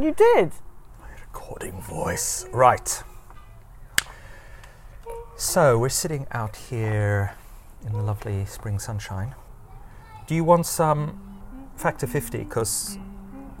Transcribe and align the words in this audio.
You 0.00 0.14
did. 0.14 0.52
Recording 1.26 1.78
voice. 1.82 2.46
Right. 2.52 3.02
So 5.36 5.78
we're 5.78 5.90
sitting 5.90 6.26
out 6.32 6.56
here 6.56 7.34
in 7.84 7.92
the 7.92 7.98
lovely 8.02 8.46
spring 8.46 8.78
sunshine. 8.78 9.34
Do 10.26 10.34
you 10.34 10.42
want 10.42 10.64
some 10.64 11.20
factor 11.76 12.06
50? 12.06 12.38
Because, 12.38 12.98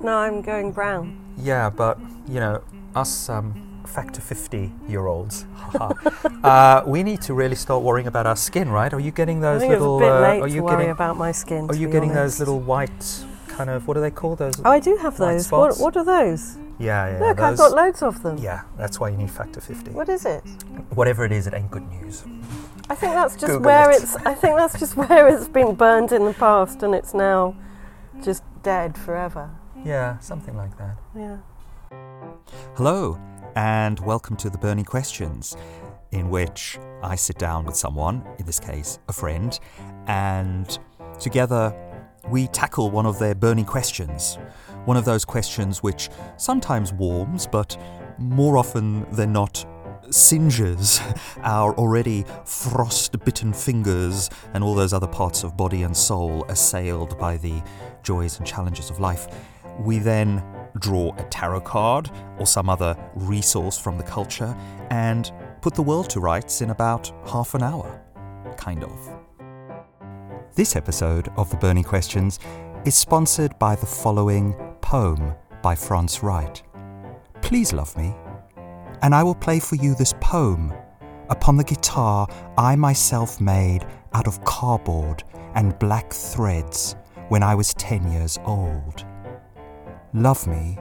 No, 0.02 0.16
I'm 0.16 0.40
going 0.40 0.72
brown. 0.72 1.18
yeah, 1.36 1.68
but, 1.68 1.98
you 2.26 2.40
know, 2.40 2.62
us 2.94 3.28
um, 3.28 3.82
factor 3.86 4.22
50 4.22 4.72
year 4.88 5.06
olds, 5.06 5.44
uh, 6.42 6.82
we 6.86 7.02
need 7.02 7.20
to 7.22 7.34
really 7.34 7.56
start 7.56 7.82
worrying 7.82 8.06
about 8.06 8.26
our 8.26 8.36
skin, 8.36 8.70
right? 8.70 8.92
Are 8.94 9.00
you 9.00 9.10
getting 9.10 9.38
I 9.44 9.52
those 9.52 9.60
think 9.60 9.72
little. 9.72 9.98
it's 9.98 10.04
a 10.04 10.06
bit 10.06 10.12
uh, 10.12 10.20
late 10.20 10.40
are 10.42 10.48
to 10.48 10.54
you 10.54 10.62
worry 10.62 10.76
getting, 10.76 10.90
about 10.90 11.16
my 11.18 11.32
skin. 11.32 11.64
Are 11.64 11.74
to 11.74 11.78
you 11.78 11.88
getting 11.90 12.10
honest. 12.12 12.38
those 12.38 12.48
little 12.48 12.60
white 12.60 13.24
kind 13.64 13.76
of. 13.76 13.86
What 13.86 13.94
do 13.94 14.00
they 14.00 14.10
call 14.10 14.36
Those. 14.36 14.54
Oh, 14.64 14.70
I 14.70 14.80
do 14.80 14.96
have 14.96 15.16
those. 15.16 15.50
What, 15.50 15.74
spots? 15.74 15.80
what 15.80 15.96
are 15.96 16.04
those? 16.04 16.56
Yeah, 16.78 17.12
yeah. 17.12 17.28
Look, 17.28 17.40
I've 17.40 17.58
got 17.58 17.72
loads 17.72 18.02
of 18.02 18.22
them. 18.22 18.38
Yeah, 18.38 18.62
that's 18.78 18.98
why 18.98 19.10
you 19.10 19.16
need 19.16 19.30
factor 19.30 19.60
50. 19.60 19.90
What 19.90 20.08
is 20.08 20.24
it? 20.24 20.42
Whatever 20.94 21.24
it 21.26 21.32
is, 21.32 21.46
it 21.46 21.52
ain't 21.54 21.70
good 21.70 21.86
news. 21.88 22.24
I 22.88 22.94
think 22.94 23.12
that's 23.12 23.34
just 23.34 23.46
Google 23.46 23.66
where 23.66 23.90
it. 23.90 24.02
it's. 24.02 24.16
I 24.16 24.34
think 24.34 24.56
that's 24.56 24.78
just 24.78 24.96
where 25.02 25.28
it's 25.28 25.48
been 25.48 25.74
burned 25.74 26.12
in 26.12 26.24
the 26.24 26.32
past, 26.32 26.82
and 26.82 26.94
it's 26.94 27.12
now 27.12 27.54
just 28.22 28.42
dead 28.62 28.96
forever. 28.96 29.50
Yeah, 29.84 30.18
something 30.20 30.56
like 30.56 30.76
that. 30.78 30.96
Yeah. 31.14 31.36
Hello, 32.76 33.20
and 33.54 34.00
welcome 34.00 34.36
to 34.36 34.48
the 34.48 34.58
Burning 34.58 34.86
Questions, 34.86 35.56
in 36.12 36.30
which 36.30 36.78
I 37.02 37.14
sit 37.14 37.38
down 37.38 37.66
with 37.66 37.76
someone, 37.76 38.24
in 38.38 38.46
this 38.46 38.58
case, 38.58 38.98
a 39.08 39.12
friend, 39.12 39.58
and 40.06 40.78
together 41.18 41.74
we 42.28 42.46
tackle 42.48 42.90
one 42.90 43.06
of 43.06 43.18
their 43.18 43.34
burning 43.34 43.64
questions. 43.64 44.38
One 44.84 44.96
of 44.96 45.04
those 45.04 45.24
questions 45.24 45.82
which 45.82 46.08
sometimes 46.36 46.92
warms, 46.92 47.46
but 47.46 47.76
more 48.18 48.58
often 48.58 49.06
than 49.12 49.32
not, 49.32 49.64
singes 50.10 51.00
our 51.42 51.74
already 51.74 52.24
frost 52.44 53.18
bitten 53.24 53.52
fingers 53.52 54.28
and 54.54 54.62
all 54.64 54.74
those 54.74 54.92
other 54.92 55.06
parts 55.06 55.44
of 55.44 55.56
body 55.56 55.82
and 55.82 55.96
soul 55.96 56.44
assailed 56.48 57.18
by 57.18 57.36
the 57.36 57.62
joys 58.02 58.38
and 58.38 58.46
challenges 58.46 58.90
of 58.90 59.00
life. 59.00 59.28
We 59.78 59.98
then 59.98 60.42
draw 60.78 61.14
a 61.16 61.22
tarot 61.24 61.62
card 61.62 62.10
or 62.38 62.46
some 62.46 62.68
other 62.68 62.96
resource 63.14 63.78
from 63.78 63.98
the 63.98 64.04
culture 64.04 64.56
and 64.90 65.30
put 65.62 65.74
the 65.74 65.82
world 65.82 66.10
to 66.10 66.20
rights 66.20 66.60
in 66.60 66.70
about 66.70 67.12
half 67.26 67.54
an 67.54 67.62
hour. 67.62 68.02
Kind 68.56 68.84
of. 68.84 69.19
This 70.56 70.74
episode 70.74 71.28
of 71.36 71.48
The 71.48 71.56
Burning 71.56 71.84
Questions 71.84 72.40
is 72.84 72.96
sponsored 72.96 73.56
by 73.60 73.76
the 73.76 73.86
following 73.86 74.52
poem 74.80 75.32
by 75.62 75.76
Franz 75.76 76.24
Wright. 76.24 76.60
Please 77.40 77.72
love 77.72 77.96
me, 77.96 78.12
and 79.02 79.14
I 79.14 79.22
will 79.22 79.36
play 79.36 79.60
for 79.60 79.76
you 79.76 79.94
this 79.94 80.12
poem 80.20 80.74
upon 81.28 81.56
the 81.56 81.62
guitar 81.62 82.26
I 82.58 82.74
myself 82.74 83.40
made 83.40 83.86
out 84.12 84.26
of 84.26 84.44
cardboard 84.44 85.22
and 85.54 85.78
black 85.78 86.12
threads 86.12 86.96
when 87.28 87.44
I 87.44 87.54
was 87.54 87.72
10 87.74 88.10
years 88.10 88.36
old. 88.44 89.06
Love 90.14 90.44
me, 90.48 90.76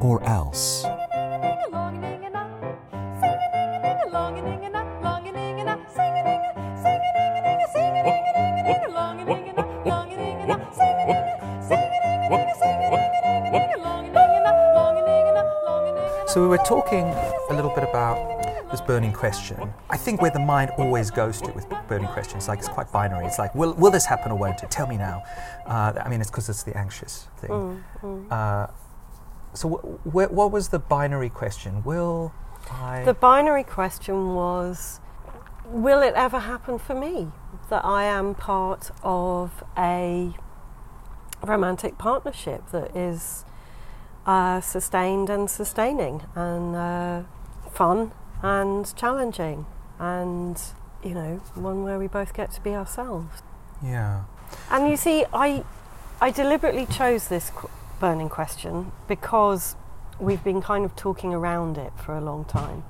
or 0.00 0.22
else. 0.24 0.86
So 16.34 16.42
we 16.42 16.48
were 16.48 16.58
talking 16.58 17.04
a 17.04 17.54
little 17.54 17.70
bit 17.70 17.84
about 17.84 18.42
this 18.72 18.80
burning 18.80 19.12
question. 19.12 19.72
I 19.88 19.96
think 19.96 20.20
where 20.20 20.32
the 20.32 20.40
mind 20.40 20.72
always 20.78 21.08
goes 21.08 21.40
to 21.42 21.52
with 21.52 21.64
burning 21.86 22.08
questions, 22.08 22.48
like 22.48 22.58
it's 22.58 22.66
quite 22.66 22.90
binary. 22.90 23.24
It's 23.24 23.38
like, 23.38 23.54
will, 23.54 23.72
will 23.74 23.92
this 23.92 24.04
happen 24.04 24.32
or 24.32 24.36
won't 24.36 24.60
it? 24.64 24.68
Tell 24.68 24.88
me 24.88 24.96
now. 24.96 25.22
Uh, 25.64 25.92
I 26.04 26.08
mean, 26.08 26.20
it's 26.20 26.32
because 26.32 26.48
it's 26.48 26.64
the 26.64 26.76
anxious 26.76 27.28
thing. 27.36 27.84
Uh, 28.32 28.66
so 29.52 29.68
wh- 29.68 30.08
wh- 30.08 30.32
what 30.32 30.50
was 30.50 30.70
the 30.70 30.80
binary 30.80 31.30
question? 31.30 31.84
Will 31.84 32.34
I? 32.68 33.04
The 33.04 33.14
binary 33.14 33.62
question 33.62 34.34
was 34.34 34.98
Will 35.66 36.02
it 36.02 36.14
ever 36.14 36.40
happen 36.40 36.80
for 36.80 36.96
me 36.96 37.30
that 37.70 37.84
I 37.84 38.06
am 38.06 38.34
part 38.34 38.90
of 39.04 39.62
a 39.78 40.34
romantic 41.44 41.96
partnership 41.96 42.72
that 42.72 42.96
is 42.96 43.44
uh, 44.26 44.60
sustained 44.60 45.28
and 45.30 45.48
sustaining 45.50 46.22
and 46.34 46.74
uh, 46.76 47.22
fun 47.70 48.12
and 48.42 48.94
challenging 48.96 49.66
and, 49.98 50.60
you 51.02 51.14
know, 51.14 51.40
one 51.54 51.82
where 51.84 51.98
we 51.98 52.06
both 52.06 52.34
get 52.34 52.50
to 52.52 52.60
be 52.62 52.70
ourselves? 52.74 53.42
yeah. 53.82 54.24
And 54.70 54.88
you 54.88 54.96
see, 54.96 55.24
I, 55.32 55.64
I 56.20 56.30
deliberately 56.30 56.86
chose 56.86 57.28
this 57.28 57.50
qu- 57.50 57.68
burning 57.98 58.28
question 58.28 58.92
because 59.08 59.74
we've 60.20 60.44
been 60.44 60.62
kind 60.62 60.84
of 60.84 60.94
talking 60.94 61.34
around 61.34 61.76
it 61.76 61.92
for 61.96 62.14
a 62.16 62.20
long 62.20 62.44
time 62.44 62.84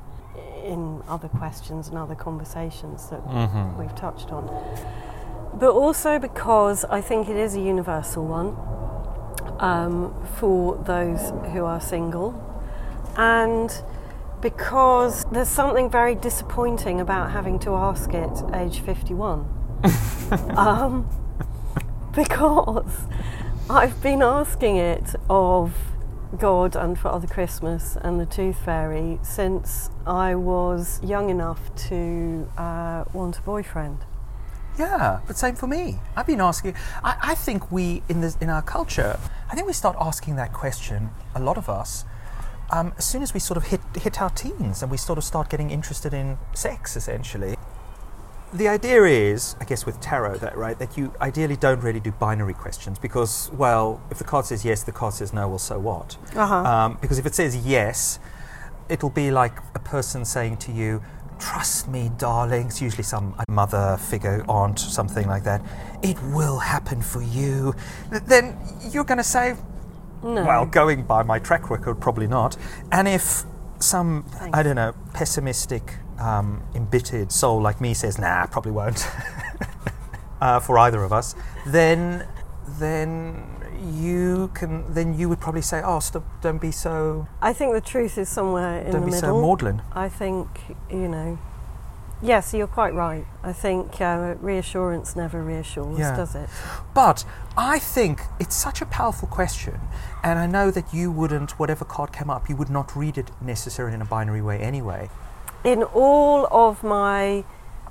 in 0.63 1.03
other 1.09 1.29
questions 1.29 1.89
and 1.89 1.97
other 1.97 2.15
conversations 2.15 3.09
that 3.11 3.23
Mm-hmm. 3.27 3.79
we've 3.79 3.95
touched 3.95 4.31
on. 4.31 4.45
But 5.55 5.71
also 5.73 6.19
because 6.19 6.85
I 6.87 7.01
think 7.01 7.29
it 7.29 7.37
is 7.37 7.55
a 7.55 7.61
universal 7.61 8.27
one 8.27 8.57
um, 9.61 10.15
for 10.37 10.77
those 10.85 11.31
who 11.53 11.65
are 11.65 11.81
single. 11.81 12.41
And 13.17 13.71
because 14.41 15.25
there's 15.33 15.49
something 15.49 15.89
very 15.89 16.15
disappointing 16.15 17.01
about 17.01 17.31
having 17.31 17.59
to 17.61 17.75
ask 17.75 18.13
it 18.13 18.43
age 18.53 18.81
51. 18.81 19.49
um, 20.57 21.09
because 22.15 23.07
I've 23.71 24.01
been 24.03 24.23
asking 24.23 24.77
it 24.77 25.15
of 25.31 25.75
God 26.39 26.75
and 26.77 26.99
Father 26.99 27.27
Christmas 27.27 27.97
and 28.01 28.19
the 28.19 28.27
Tooth 28.27 28.59
Fairy 28.65 29.19
since 29.23 29.89
I 30.07 30.35
was 30.35 31.01
young 31.03 31.31
enough 31.31 31.75
to 31.89 32.49
uh, 32.59 33.05
want 33.13 33.39
a 33.39 33.43
boyfriend. 33.43 33.99
Yeah, 34.79 35.21
but 35.27 35.37
same 35.37 35.55
for 35.55 35.67
me. 35.67 35.99
I've 36.17 36.27
been 36.27 36.41
asking. 36.41 36.75
I, 37.03 37.17
I 37.23 37.35
think 37.35 37.71
we 37.71 38.03
in 38.09 38.21
this 38.21 38.37
in 38.41 38.51
our 38.51 38.63
culture, 38.63 39.19
I 39.51 39.55
think 39.55 39.67
we 39.67 39.73
start 39.73 39.97
asking 40.01 40.37
that 40.37 40.53
question. 40.53 41.11
A 41.35 41.41
lot 41.41 41.57
of 41.57 41.69
us, 41.69 42.05
um, 42.71 42.93
as 42.99 43.05
soon 43.05 43.23
as 43.23 43.33
we 43.33 43.41
sort 43.41 43.57
of 43.57 43.65
hit 43.65 43.81
hit 43.97 44.21
our 44.21 44.31
teens 44.31 44.83
and 44.83 44.91
we 44.91 44.97
sort 44.97 45.19
of 45.19 45.25
start 45.25 45.49
getting 45.49 45.71
interested 45.71 46.13
in 46.13 46.39
sex, 46.55 46.97
essentially. 46.97 47.57
The 48.53 48.69
idea 48.69 49.03
is, 49.05 49.57
I 49.61 49.65
guess, 49.65 49.85
with 49.85 50.01
tarot, 50.01 50.37
that 50.39 50.57
right, 50.57 50.79
that 50.79 50.97
you 50.97 51.13
ideally 51.21 51.57
don't 51.57 51.81
really 51.81 51.99
do 51.99 52.13
binary 52.13 52.55
questions 52.55 53.01
because, 53.01 53.51
well, 53.53 54.01
if 54.13 54.19
the 54.19 54.25
card 54.25 54.45
says 54.45 54.65
yes, 54.65 54.85
the 54.85 54.93
card 54.93 55.15
says 55.15 55.33
no, 55.33 55.49
well, 55.49 55.59
so 55.59 55.77
what? 55.81 56.17
Uh-huh. 56.37 56.55
Um, 56.55 56.99
because 57.01 57.19
if 57.19 57.27
it 57.27 57.35
says 57.35 57.57
yes, 57.67 58.21
it'll 58.89 59.11
be 59.11 59.33
like 59.33 59.59
a 59.75 59.81
person 59.81 60.25
saying 60.25 60.59
to 60.59 60.73
you, 60.73 61.03
Trust 61.49 61.89
me, 61.89 62.11
darling. 62.17 62.69
It's 62.69 62.81
usually 62.81 63.03
some 63.03 63.35
mother 63.51 63.99
figure, 63.99 64.43
aunt, 64.49 64.79
something 64.79 65.27
like 65.29 65.45
that. 65.45 65.61
It 66.03 66.17
will 66.33 66.59
happen 66.59 67.03
for 67.03 67.21
you. 67.21 67.75
Th- 68.11 68.23
Then 68.23 68.57
you're 68.91 69.05
going 69.05 69.19
to 69.19 69.25
say, 69.25 69.55
No. 70.23 70.43
Well, 70.45 70.65
going 70.65 71.03
by 71.05 71.23
my 71.23 71.39
track 71.39 71.69
record, 71.69 72.01
probably 72.01 72.27
not. 72.27 72.57
And 72.91 73.07
if 73.07 73.45
some, 73.79 74.25
I 74.55 74.63
don't 74.63 74.77
know, 74.77 74.95
pessimistic, 75.13 75.97
um, 76.19 76.63
embittered 76.75 77.31
soul 77.31 77.61
like 77.61 77.79
me 77.79 77.93
says, 77.93 78.19
Nah, 78.19 78.47
probably 78.47 78.73
won't, 78.73 79.07
uh, 80.41 80.61
for 80.61 80.79
either 80.79 81.03
of 81.05 81.13
us, 81.13 81.35
then 81.67 82.27
then 82.79 83.45
you 83.83 84.51
can 84.55 84.93
then 84.93 85.19
you 85.19 85.29
would 85.29 85.41
probably 85.41 85.63
say, 85.63 85.83
"Oh, 85.85 86.01
stop! 86.01 86.25
Don't 86.43 86.61
be 86.61 86.71
so 86.71 87.27
I 87.41 87.53
think 87.53 87.73
the 87.73 87.81
truth 87.81 88.19
is 88.19 88.29
somewhere 88.29 88.79
in 88.81 88.91
the 88.93 89.01
middle. 89.01 89.01
don't 89.01 89.11
be 89.11 89.17
so 89.17 89.41
maudlin." 89.41 89.83
I 89.93 90.09
think, 90.09 90.49
you 90.91 91.09
know, 91.09 91.39
yes, 92.23 92.55
you're 92.55 92.67
quite 92.67 92.95
right. 92.95 93.27
I 93.43 93.53
think 93.53 94.01
uh, 94.01 94.35
reassurance 94.41 95.17
never 95.17 95.43
reassures, 95.43 95.99
Yeah. 95.99 96.17
does 96.17 96.35
it? 96.35 96.49
But 96.95 97.25
I 97.57 97.79
think 97.79 98.23
it's 98.41 98.55
such 98.57 98.81
a 98.81 98.87
powerful 98.87 99.29
question, 99.29 99.81
and 100.23 100.39
I 100.39 100.47
know 100.47 100.71
that 100.71 100.93
you 100.95 101.11
wouldn't, 101.13 101.59
whatever 101.59 101.85
card 101.85 102.13
came 102.13 102.31
up, 102.31 102.49
you 102.49 102.57
would 102.57 102.71
not 102.71 102.95
read 102.97 103.19
it 103.19 103.31
necessarily 103.41 103.95
in 103.95 104.03
a 104.03 104.07
binary 104.07 104.43
way 104.43 104.59
anyway. 104.61 105.11
In 105.65 105.83
all 105.83 106.47
of 106.51 106.83
my 106.83 107.45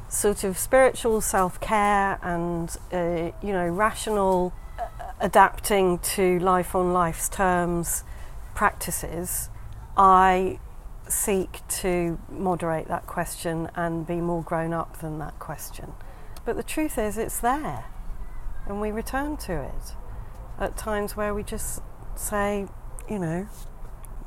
sort 0.10 0.44
of 0.44 0.58
spiritual 0.60 1.22
self 1.22 1.60
care 1.60 2.20
and, 2.22 2.76
uh, 2.92 3.32
you 3.42 3.52
know, 3.52 3.68
rational 3.68 4.54
adapting 5.24 5.98
to 6.00 6.38
life 6.40 6.76
on 6.76 6.92
life's 6.92 7.30
terms 7.30 8.04
practices, 8.54 9.50
I 9.96 10.60
seek 11.08 11.66
to 11.68 12.20
moderate 12.30 12.88
that 12.90 13.08
question 13.08 13.70
and 13.74 14.06
be 14.06 14.18
more 14.18 14.44
grown 14.44 14.74
up 14.74 15.00
than 15.00 15.20
that 15.20 15.40
question. 15.40 15.94
But 16.46 16.58
the 16.58 16.64
truth 16.64 16.98
is, 16.98 17.18
it's 17.18 17.40
there, 17.40 17.86
and 18.68 18.82
we 18.82 18.92
return 18.92 19.38
to 19.38 19.54
it 19.54 19.94
at 20.60 20.78
times 20.78 21.16
where 21.16 21.34
we 21.34 21.42
just 21.42 21.82
say, 22.16 22.68
you 23.10 23.18
know, 23.18 23.48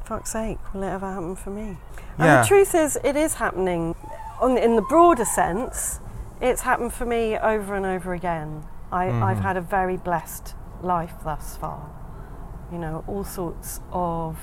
fuck's 0.05 0.33
sake, 0.33 0.59
will 0.73 0.83
it 0.83 0.89
ever 0.89 1.13
happen 1.13 1.37
for 1.37 1.51
me? 1.51 1.77
Yeah. 2.19 2.37
And 2.39 2.45
the 2.45 2.49
truth 2.49 2.75
is, 2.75 2.99
it 3.05 3.17
is 3.17 3.35
happening. 3.35 3.95
On, 4.41 4.57
in 4.57 4.77
the 4.77 4.83
broader 4.83 5.27
sense, 5.27 6.01
it's 6.41 6.63
happened 6.63 6.95
for 6.95 7.05
me 7.05 7.37
over 7.37 7.75
and 7.75 7.85
over 7.85 8.15
again. 8.15 8.65
I, 8.91 9.09
I've 9.09 9.39
Mhm. 9.39 9.43
had 9.43 9.57
a 9.57 9.61
very 9.61 9.97
blessed 9.99 10.55
life 10.83 11.15
thus 11.25 11.57
far. 11.57 11.89
You 12.73 12.79
know, 12.79 13.05
all 13.07 13.25
sorts 13.25 13.81
of 13.93 14.39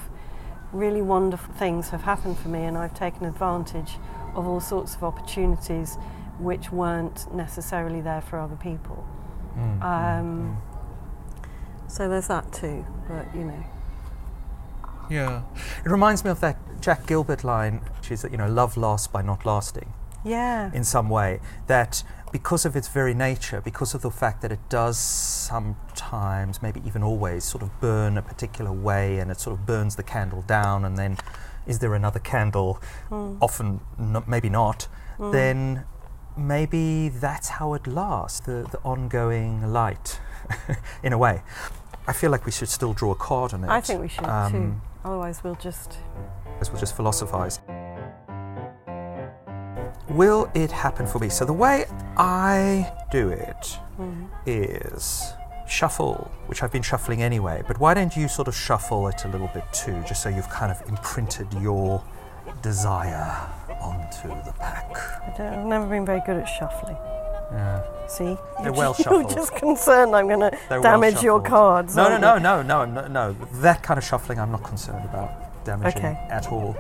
really 0.72 1.02
wonderful 1.02 1.54
things 1.56 1.90
have 1.90 2.04
happened 2.04 2.38
for 2.40 2.48
me, 2.50 2.64
and 2.64 2.78
I've 2.78 2.94
taken 2.94 3.26
advantage 3.26 3.98
of 4.36 4.48
all 4.48 4.60
sorts 4.60 4.96
of 4.96 5.04
opportunities 5.04 5.98
which 6.40 6.72
weren't 6.72 7.32
necessarily 7.34 8.02
there 8.02 8.22
for 8.22 8.40
other 8.40 8.56
people. 8.56 9.06
Mm, 9.56 9.80
mm, 9.80 10.20
Um, 10.20 10.58
So 11.88 12.10
there's 12.10 12.28
that 12.28 12.52
too, 12.52 12.84
but 13.08 13.26
you 13.36 13.44
know. 13.46 13.54
mm. 13.54 15.12
Yeah. 15.12 15.42
It 15.86 15.92
reminds 15.92 16.24
me 16.24 16.32
of 16.32 16.40
that 16.40 16.58
Jack 16.82 17.06
Gilbert 17.06 17.44
line, 17.44 17.82
which 17.98 18.12
is 18.12 18.24
you 18.32 18.38
know, 18.38 18.48
love 18.48 18.78
lasts 18.78 19.08
by 19.08 19.22
not 19.22 19.46
lasting. 19.46 19.94
Yeah. 20.26 20.72
in 20.74 20.86
some 20.86 21.10
way 21.10 21.42
that 21.68 22.02
because 22.34 22.66
of 22.66 22.76
its 22.76 22.88
very 22.88 23.14
nature, 23.14 23.62
because 23.62 23.94
of 23.94 24.02
the 24.02 24.10
fact 24.10 24.42
that 24.42 24.52
it 24.52 24.60
does 24.68 24.98
sometimes, 24.98 26.62
maybe 26.64 26.82
even 26.86 27.04
always, 27.04 27.44
sort 27.44 27.62
of 27.62 27.70
burn 27.80 28.18
a 28.18 28.24
particular 28.24 28.72
way 28.74 29.20
and 29.20 29.30
it 29.32 29.40
sort 29.40 29.58
of 29.58 29.66
burns 29.68 29.96
the 29.96 30.04
candle 30.04 30.42
down, 30.42 30.84
and 30.84 30.98
then 30.98 31.16
is 31.68 31.78
there 31.80 31.94
another 31.94 32.20
candle? 32.20 32.82
Mm. 33.12 33.38
Often, 33.40 33.80
no, 34.00 34.24
maybe 34.28 34.50
not. 34.50 34.88
Mm. 35.20 35.32
Then 35.32 35.86
maybe 36.36 37.10
that's 37.10 37.50
how 37.50 37.76
it 37.76 37.86
lasts 37.86 38.40
the, 38.42 38.68
the 38.72 38.80
ongoing 38.84 39.72
light, 39.72 40.20
in 41.04 41.14
a 41.14 41.18
way. 41.20 41.44
I 42.08 42.14
feel 42.14 42.32
like 42.32 42.46
we 42.48 42.52
should 42.52 42.68
still 42.68 42.94
draw 42.94 43.12
a 43.12 43.16
card 43.16 43.54
on 43.54 43.64
it. 43.64 43.70
I 43.70 43.80
think 43.80 44.02
we 44.02 44.08
should 44.10 44.26
too. 44.26 44.30
um, 44.30 44.82
Otherwise, 45.06 45.44
we'll 45.44 45.56
just. 45.56 46.00
as 46.60 46.72
we'll 46.72 46.80
just 46.80 46.96
philosophize. 46.96 47.60
Will 50.10 50.50
it 50.54 50.72
happen 50.72 51.08
for 51.08 51.20
me? 51.20 51.30
So 51.30 51.46
the 51.46 51.54
way 51.54 51.86
I 52.18 52.92
do 53.12 53.30
it 53.30 53.80
Mm. 54.00 54.28
is 54.46 55.34
shuffle, 55.68 56.30
which 56.48 56.62
I've 56.64 56.72
been 56.72 56.82
shuffling 56.82 57.22
anyway, 57.22 57.64
but 57.68 57.80
why 57.80 57.94
don't 57.94 58.16
you 58.18 58.28
sort 58.28 58.48
of 58.48 58.56
shuffle 58.56 59.08
it 59.08 59.24
a 59.26 59.28
little 59.28 59.50
bit 59.54 59.64
too, 59.72 60.02
just 60.08 60.22
so 60.24 60.30
you've 60.30 60.50
kind 60.50 60.72
of 60.72 60.82
imprinted 60.90 61.48
your 61.54 62.02
desire 62.62 63.36
onto 63.82 64.28
the 64.46 64.54
pack. 64.60 64.92
I 65.28 65.34
don't, 65.38 65.54
I've 65.60 65.66
never 65.66 65.86
been 65.86 66.06
very 66.06 66.22
good 66.26 66.38
at 66.38 66.46
shuffling. 66.46 66.98
Yeah. 67.52 67.82
See? 68.08 68.24
They're 68.26 68.36
You're 68.66 68.74
well 68.74 68.94
just- 68.94 69.10
You're 69.10 69.24
just 69.30 69.56
concerned 69.56 70.16
I'm 70.16 70.28
going 70.28 70.40
to 70.40 70.58
They're 70.70 70.82
well 70.82 71.00
damage 71.00 71.24
your 71.24 71.42
cards. 71.42 71.96
No, 71.96 72.10
no, 72.10 72.18
no, 72.18 72.38
no, 72.40 72.62
no, 72.62 72.86
no, 72.86 73.08
no. 73.08 73.34
That 73.62 73.84
kind 73.84 73.98
of 73.98 74.04
shuffling 74.04 74.40
I'm 74.40 74.52
not 74.52 74.64
concerned 74.64 75.06
about 75.06 75.64
damaging 75.66 75.98
Okay. 76.00 76.28
at 76.30 76.52
all. 76.52 76.76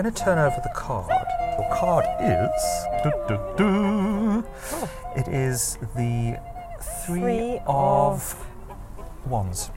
I'm 0.00 0.04
going 0.04 0.14
to 0.14 0.24
turn 0.24 0.38
over 0.38 0.58
the 0.62 0.72
card. 0.74 1.26
Your 1.58 1.68
card 1.74 2.06
is. 2.22 2.86
It 5.14 5.28
is 5.28 5.76
the 5.94 6.38
three, 7.04 7.20
Three 7.20 7.60
of 7.66 8.46
wands. 9.26 9.70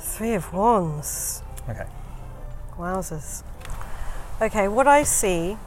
Three 0.00 0.34
of 0.34 0.52
Wands. 0.52 1.44
Okay. 1.68 1.86
Wowzers. 2.76 3.44
Okay, 4.42 4.66
what 4.66 4.88
I 4.88 5.04
see 5.04 5.58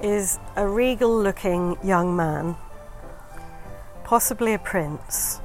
is 0.00 0.38
a 0.56 0.66
regal 0.66 1.14
looking 1.14 1.76
young 1.84 2.16
man, 2.16 2.56
possibly 4.04 4.54
a 4.54 4.58
prince, 4.58 5.42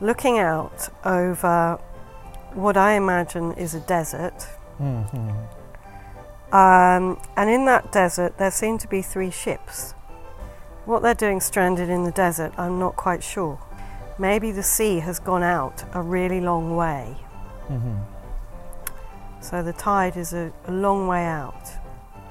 looking 0.00 0.38
out 0.38 0.88
over 1.04 1.80
what 2.54 2.76
I 2.76 2.92
imagine 2.92 3.54
is 3.54 3.74
a 3.74 3.80
desert. 3.80 4.46
Mm-hmm. 4.82 6.54
Um, 6.54 7.18
and 7.36 7.48
in 7.48 7.64
that 7.66 7.92
desert, 7.92 8.36
there 8.36 8.50
seem 8.50 8.76
to 8.78 8.88
be 8.88 9.00
three 9.00 9.30
ships. 9.30 9.92
What 10.84 11.00
they're 11.02 11.14
doing 11.14 11.40
stranded 11.40 11.88
in 11.88 12.04
the 12.04 12.10
desert, 12.10 12.52
I'm 12.58 12.78
not 12.78 12.96
quite 12.96 13.22
sure. 13.22 13.58
Maybe 14.18 14.50
the 14.50 14.62
sea 14.62 14.98
has 14.98 15.18
gone 15.18 15.42
out 15.42 15.84
a 15.94 16.02
really 16.02 16.40
long 16.40 16.76
way. 16.76 17.16
Mm-hmm. 17.68 17.98
So 19.40 19.62
the 19.62 19.72
tide 19.72 20.16
is 20.16 20.32
a, 20.32 20.52
a 20.66 20.72
long 20.72 21.06
way 21.06 21.24
out. 21.24 21.70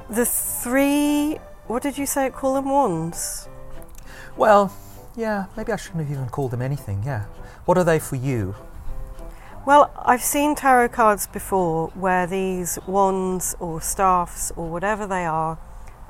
The 0.09 0.25
three, 0.25 1.37
what 1.67 1.81
did 1.81 1.97
you 1.97 2.05
say, 2.05 2.29
call 2.29 2.55
them 2.55 2.69
wands? 2.69 3.47
Well, 4.37 4.73
yeah, 5.15 5.45
maybe 5.57 5.71
I 5.71 5.77
shouldn't 5.77 6.03
have 6.03 6.11
even 6.11 6.29
called 6.29 6.51
them 6.51 6.61
anything, 6.61 7.01
yeah. 7.05 7.25
What 7.65 7.77
are 7.77 7.83
they 7.83 7.99
for 7.99 8.17
you? 8.17 8.55
Well, 9.65 9.91
I've 10.03 10.23
seen 10.23 10.55
tarot 10.55 10.89
cards 10.89 11.27
before 11.27 11.89
where 11.89 12.25
these 12.25 12.79
wands 12.87 13.55
or 13.59 13.79
staffs 13.81 14.51
or 14.55 14.69
whatever 14.69 15.05
they 15.05 15.25
are 15.25 15.59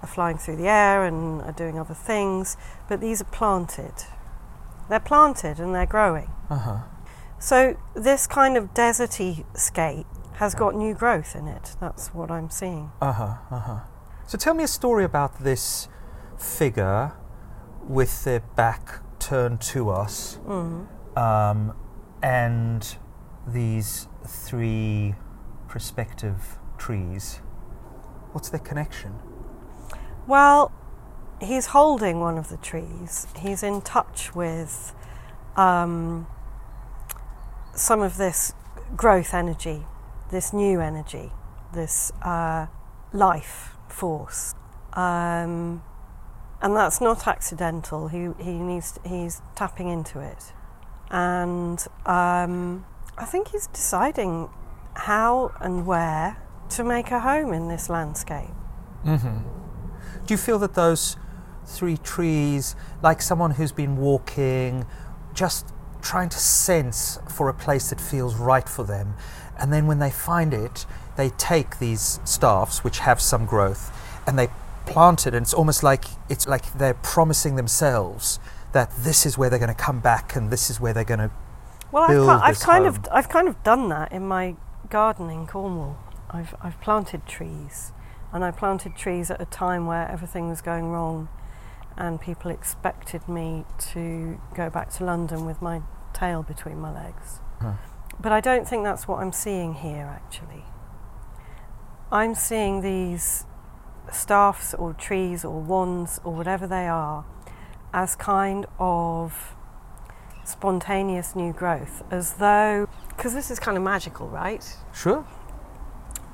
are 0.01 0.07
flying 0.07 0.37
through 0.37 0.55
the 0.55 0.67
air 0.69 1.03
and 1.05 1.41
are 1.41 1.51
doing 1.51 1.77
other 1.77 1.93
things, 1.93 2.55
but 2.87 3.01
these 3.01 3.21
are 3.21 3.25
planted. 3.25 3.93
They're 4.89 4.99
planted 5.01 5.59
and 5.59 5.75
they're 5.75 5.85
growing. 5.85 6.31
Uh 6.49 6.57
huh. 6.57 6.77
So 7.39 7.75
this 7.93 8.25
kind 8.25 8.55
of 8.55 8.73
deserty 8.73 9.45
scape 9.55 10.07
has 10.35 10.55
got 10.55 10.75
new 10.75 10.93
growth 10.93 11.35
in 11.35 11.47
it. 11.47 11.75
That's 11.79 12.13
what 12.13 12.31
I'm 12.31 12.49
seeing. 12.49 12.91
Uh 13.01 13.11
huh. 13.11 13.35
Uh 13.51 13.59
huh. 13.59 13.79
So 14.27 14.37
tell 14.37 14.53
me 14.53 14.63
a 14.63 14.67
story 14.67 15.03
about 15.03 15.39
this 15.43 15.89
figure 16.37 17.11
with 17.87 18.23
their 18.23 18.39
back 18.39 18.99
turned 19.19 19.59
to 19.61 19.89
us, 19.89 20.39
Mm. 20.47 20.87
um, 21.17 21.73
and 22.23 22.97
these 23.47 24.07
three 24.25 25.15
perspective 25.67 26.57
trees. 26.77 27.41
What's 28.31 28.49
their 28.49 28.59
connection? 28.59 29.19
Well, 30.27 30.71
he's 31.41 31.67
holding 31.67 32.19
one 32.19 32.37
of 32.37 32.49
the 32.49 32.57
trees. 32.57 33.27
He's 33.37 33.63
in 33.63 33.81
touch 33.81 34.35
with 34.35 34.93
um, 35.55 36.27
some 37.75 38.01
of 38.01 38.17
this 38.17 38.53
growth 38.95 39.33
energy, 39.33 39.85
this 40.29 40.53
new 40.53 40.79
energy, 40.79 41.31
this 41.73 42.11
uh, 42.21 42.67
life 43.13 43.75
force. 43.87 44.53
Um, 44.93 45.83
and 46.61 46.75
that's 46.75 47.01
not 47.01 47.27
accidental. 47.27 48.07
He, 48.07 48.29
he 48.39 48.53
needs 48.53 48.99
he's 49.05 49.41
tapping 49.55 49.87
into 49.87 50.19
it, 50.19 50.53
and 51.09 51.83
um, 52.05 52.85
I 53.17 53.25
think 53.25 53.49
he's 53.49 53.67
deciding 53.67 54.49
how 54.93 55.53
and 55.59 55.85
where 55.85 56.37
to 56.69 56.83
make 56.83 57.11
a 57.11 57.19
home 57.19 57.53
in 57.53 57.67
this 57.67 57.89
landscape. 57.89 58.49
Mm-hmm. 59.05 59.39
Do 60.25 60.33
you 60.33 60.37
feel 60.37 60.59
that 60.59 60.73
those 60.73 61.17
three 61.65 61.97
trees, 61.97 62.75
like 63.01 63.21
someone 63.21 63.51
who's 63.51 63.71
been 63.71 63.97
walking, 63.97 64.85
just 65.33 65.67
trying 66.01 66.29
to 66.29 66.37
sense 66.37 67.19
for 67.29 67.49
a 67.49 67.53
place 67.53 67.89
that 67.89 68.01
feels 68.01 68.35
right 68.35 68.67
for 68.67 68.83
them, 68.83 69.15
and 69.59 69.71
then 69.71 69.87
when 69.87 69.99
they 69.99 70.09
find 70.09 70.53
it, 70.53 70.85
they 71.17 71.29
take 71.29 71.79
these 71.79 72.19
staffs 72.23 72.83
which 72.83 72.99
have 72.99 73.21
some 73.21 73.45
growth 73.45 73.91
and 74.25 74.37
they 74.39 74.47
plant 74.85 75.27
it, 75.27 75.33
and 75.33 75.43
it's 75.43 75.53
almost 75.53 75.83
like 75.83 76.05
it's 76.29 76.47
like 76.47 76.73
they're 76.73 76.95
promising 76.95 77.55
themselves 77.55 78.39
that 78.71 78.91
this 78.97 79.25
is 79.25 79.37
where 79.37 79.49
they're 79.49 79.59
going 79.59 79.69
to 79.69 79.75
come 79.75 79.99
back 79.99 80.35
and 80.35 80.49
this 80.49 80.69
is 80.69 80.79
where 80.79 80.93
they're 80.93 81.03
going 81.03 81.19
to. 81.19 81.31
Well, 81.91 82.29
I've, 82.29 82.41
I've 82.41 82.59
kind 82.59 82.85
home. 82.85 82.95
of 82.95 83.07
I've 83.11 83.29
kind 83.29 83.47
of 83.47 83.61
done 83.63 83.89
that 83.89 84.11
in 84.11 84.27
my 84.27 84.55
garden 84.89 85.29
in 85.29 85.47
Cornwall. 85.47 85.97
I've 86.29 86.55
I've 86.61 86.79
planted 86.81 87.25
trees, 87.25 87.91
and 88.31 88.43
I 88.43 88.51
planted 88.51 88.95
trees 88.95 89.29
at 89.29 89.41
a 89.41 89.45
time 89.45 89.85
where 89.85 90.07
everything 90.09 90.49
was 90.49 90.61
going 90.61 90.89
wrong, 90.91 91.29
and 91.97 92.19
people 92.21 92.51
expected 92.51 93.27
me 93.27 93.65
to 93.93 94.39
go 94.55 94.69
back 94.69 94.89
to 94.91 95.05
London 95.05 95.45
with 95.45 95.61
my 95.61 95.81
tail 96.13 96.43
between 96.43 96.79
my 96.79 96.93
legs. 96.93 97.39
Huh. 97.59 97.73
But 98.19 98.31
I 98.31 98.39
don't 98.39 98.67
think 98.67 98.83
that's 98.83 99.07
what 99.07 99.19
I'm 99.19 99.33
seeing 99.33 99.73
here. 99.75 100.05
Actually, 100.05 100.63
I'm 102.11 102.35
seeing 102.35 102.81
these 102.81 103.45
staffs 104.11 104.73
or 104.73 104.93
trees 104.93 105.45
or 105.45 105.59
wands 105.59 106.19
or 106.23 106.33
whatever 106.33 106.67
they 106.67 106.87
are 106.87 107.25
as 107.93 108.15
kind 108.15 108.65
of 108.79 109.55
spontaneous 110.51 111.35
new 111.35 111.53
growth, 111.53 112.03
as 112.11 112.33
though, 112.33 112.87
because 113.09 113.33
this 113.33 113.49
is 113.49 113.59
kind 113.59 113.77
of 113.77 113.83
magical, 113.83 114.27
right? 114.27 114.63
Sure. 114.93 115.25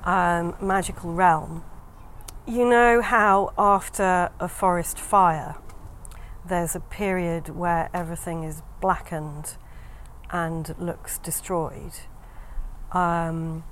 Um, 0.03 0.55
magical 0.61 1.13
realm. 1.13 1.63
You 2.45 2.67
know 2.67 3.01
how 3.01 3.53
after 3.57 4.29
a 4.39 4.47
forest 4.47 4.97
fire, 4.99 5.55
there's 6.47 6.75
a 6.75 6.79
period 6.79 7.49
where 7.49 7.89
everything 7.93 8.43
is 8.43 8.61
blackened 8.79 9.57
and 10.29 10.73
looks 10.79 11.17
destroyed. 11.17 11.93
Um, 12.91 13.63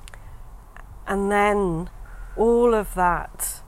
and 1.08 1.32
then 1.32 1.90
all 2.36 2.74
of 2.74 2.96
that 2.96 3.62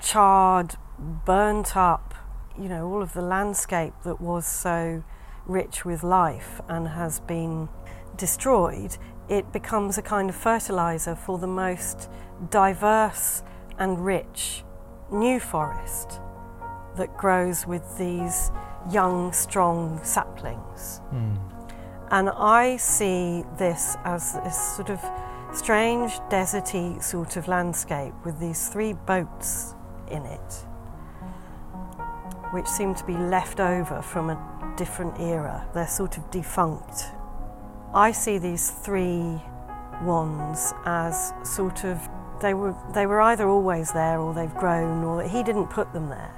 charred, 0.00 0.76
burnt 0.98 1.76
up, 1.76 2.14
you 2.58 2.68
know, 2.68 2.86
all 2.86 3.02
of 3.02 3.12
the 3.12 3.22
landscape 3.22 3.94
that 4.04 4.20
was 4.20 4.46
so 4.46 5.02
rich 5.46 5.84
with 5.84 6.02
life 6.02 6.60
and 6.68 6.88
has 6.88 7.20
been 7.20 7.68
destroyed, 8.16 8.96
it 9.28 9.52
becomes 9.52 9.98
a 9.98 10.02
kind 10.02 10.28
of 10.28 10.36
fertilizer 10.36 11.14
for 11.14 11.38
the 11.38 11.46
most 11.46 12.10
diverse 12.50 13.42
and 13.78 14.04
rich 14.04 14.64
new 15.10 15.40
forest 15.40 16.20
that 16.96 17.16
grows 17.16 17.66
with 17.66 17.98
these 17.98 18.50
young, 18.90 19.32
strong 19.32 20.00
saplings. 20.02 20.98
Hmm. 21.10 21.34
And 22.10 22.30
I 22.30 22.76
see 22.76 23.44
this 23.58 23.96
as 24.04 24.34
this 24.44 24.76
sort 24.76 24.90
of 24.90 25.00
strange, 25.52 26.12
deserty 26.30 27.02
sort 27.02 27.36
of 27.36 27.48
landscape 27.48 28.12
with 28.24 28.38
these 28.38 28.68
three 28.68 28.92
boats 28.92 29.74
in 30.10 30.24
it, 30.26 30.54
which 32.52 32.66
seem 32.66 32.94
to 32.94 33.04
be 33.04 33.16
left 33.16 33.58
over 33.58 34.02
from 34.02 34.30
a 34.30 34.53
different 34.76 35.18
era. 35.20 35.66
They're 35.74 35.86
sort 35.86 36.16
of 36.18 36.30
defunct. 36.30 37.04
I 37.94 38.12
see 38.12 38.38
these 38.38 38.70
three 38.70 39.40
wands 40.02 40.74
as 40.84 41.32
sort 41.44 41.84
of 41.84 42.00
they 42.42 42.52
were 42.54 42.74
they 42.92 43.06
were 43.06 43.20
either 43.20 43.48
always 43.48 43.92
there 43.92 44.18
or 44.18 44.34
they've 44.34 44.54
grown 44.54 45.04
or 45.04 45.22
he 45.22 45.42
didn't 45.42 45.68
put 45.68 45.92
them 45.92 46.08
there. 46.08 46.32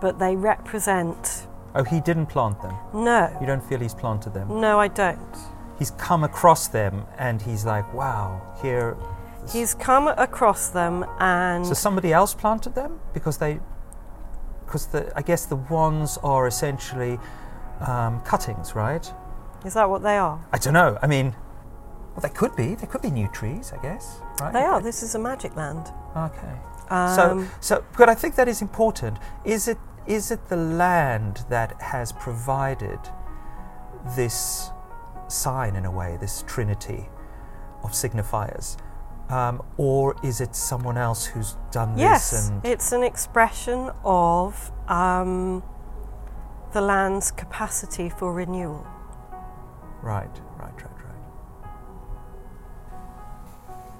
But 0.00 0.18
they 0.18 0.36
represent 0.36 1.46
Oh, 1.76 1.82
he 1.82 2.00
didn't 2.00 2.26
plant 2.26 2.62
them. 2.62 2.74
no. 2.92 3.36
You 3.40 3.46
don't 3.48 3.64
feel 3.64 3.80
he's 3.80 3.94
planted 3.94 4.32
them. 4.32 4.60
No, 4.60 4.78
I 4.78 4.86
don't. 4.86 5.36
He's 5.78 5.90
come 5.92 6.22
across 6.22 6.68
them 6.68 7.04
and 7.18 7.42
he's 7.42 7.64
like, 7.64 7.92
wow, 7.92 8.40
here. 8.62 8.96
He's 9.52 9.74
come 9.74 10.06
across 10.06 10.68
them 10.68 11.04
and 11.18 11.66
So 11.66 11.74
somebody 11.74 12.12
else 12.12 12.32
planted 12.32 12.76
them 12.76 13.00
because 13.12 13.38
they, 13.38 13.58
because 14.64 14.86
the 14.86 15.12
I 15.16 15.22
guess 15.22 15.46
the 15.46 15.56
wands 15.56 16.18
are 16.22 16.46
essentially 16.46 17.18
um, 17.80 18.20
cuttings, 18.22 18.74
right? 18.74 19.12
is 19.64 19.74
that 19.74 19.88
what 19.88 20.02
they 20.02 20.18
are? 20.18 20.44
I 20.52 20.58
don't 20.58 20.74
know. 20.74 20.98
I 21.02 21.06
mean, 21.06 21.34
well, 22.14 22.20
they 22.22 22.28
could 22.28 22.54
be. 22.54 22.74
They 22.74 22.86
could 22.86 23.02
be 23.02 23.10
new 23.10 23.28
trees, 23.28 23.72
I 23.72 23.82
guess. 23.82 24.20
Right? 24.40 24.52
They 24.52 24.62
are. 24.62 24.80
This 24.80 25.02
is 25.02 25.14
a 25.14 25.18
magic 25.18 25.56
land. 25.56 25.90
Okay. 26.16 26.54
Um, 26.90 27.16
so, 27.16 27.46
so, 27.60 27.84
but 27.96 28.08
I 28.08 28.14
think 28.14 28.36
that 28.36 28.46
is 28.46 28.60
important. 28.60 29.18
Is 29.44 29.68
it 29.68 29.78
is 30.06 30.30
it 30.30 30.48
the 30.48 30.56
land 30.56 31.44
that 31.48 31.80
has 31.80 32.12
provided 32.12 32.98
this 34.14 34.68
sign 35.28 35.76
in 35.76 35.86
a 35.86 35.90
way, 35.90 36.18
this 36.20 36.44
trinity 36.46 37.08
of 37.82 37.92
signifiers, 37.92 38.76
um, 39.28 39.62
or 39.76 40.16
is 40.22 40.40
it 40.40 40.54
someone 40.54 40.96
else 40.98 41.26
who's 41.26 41.56
done 41.70 41.96
yes, 41.98 42.30
this? 42.30 42.48
And 42.48 42.64
it's 42.64 42.92
an 42.92 43.02
expression 43.02 43.90
of 44.04 44.70
um, 44.88 45.62
the 46.72 46.80
land's 46.80 47.30
capacity 47.30 48.08
for 48.10 48.32
renewal. 48.32 48.86
right, 50.02 50.28
right, 50.58 50.74
right, 50.82 51.04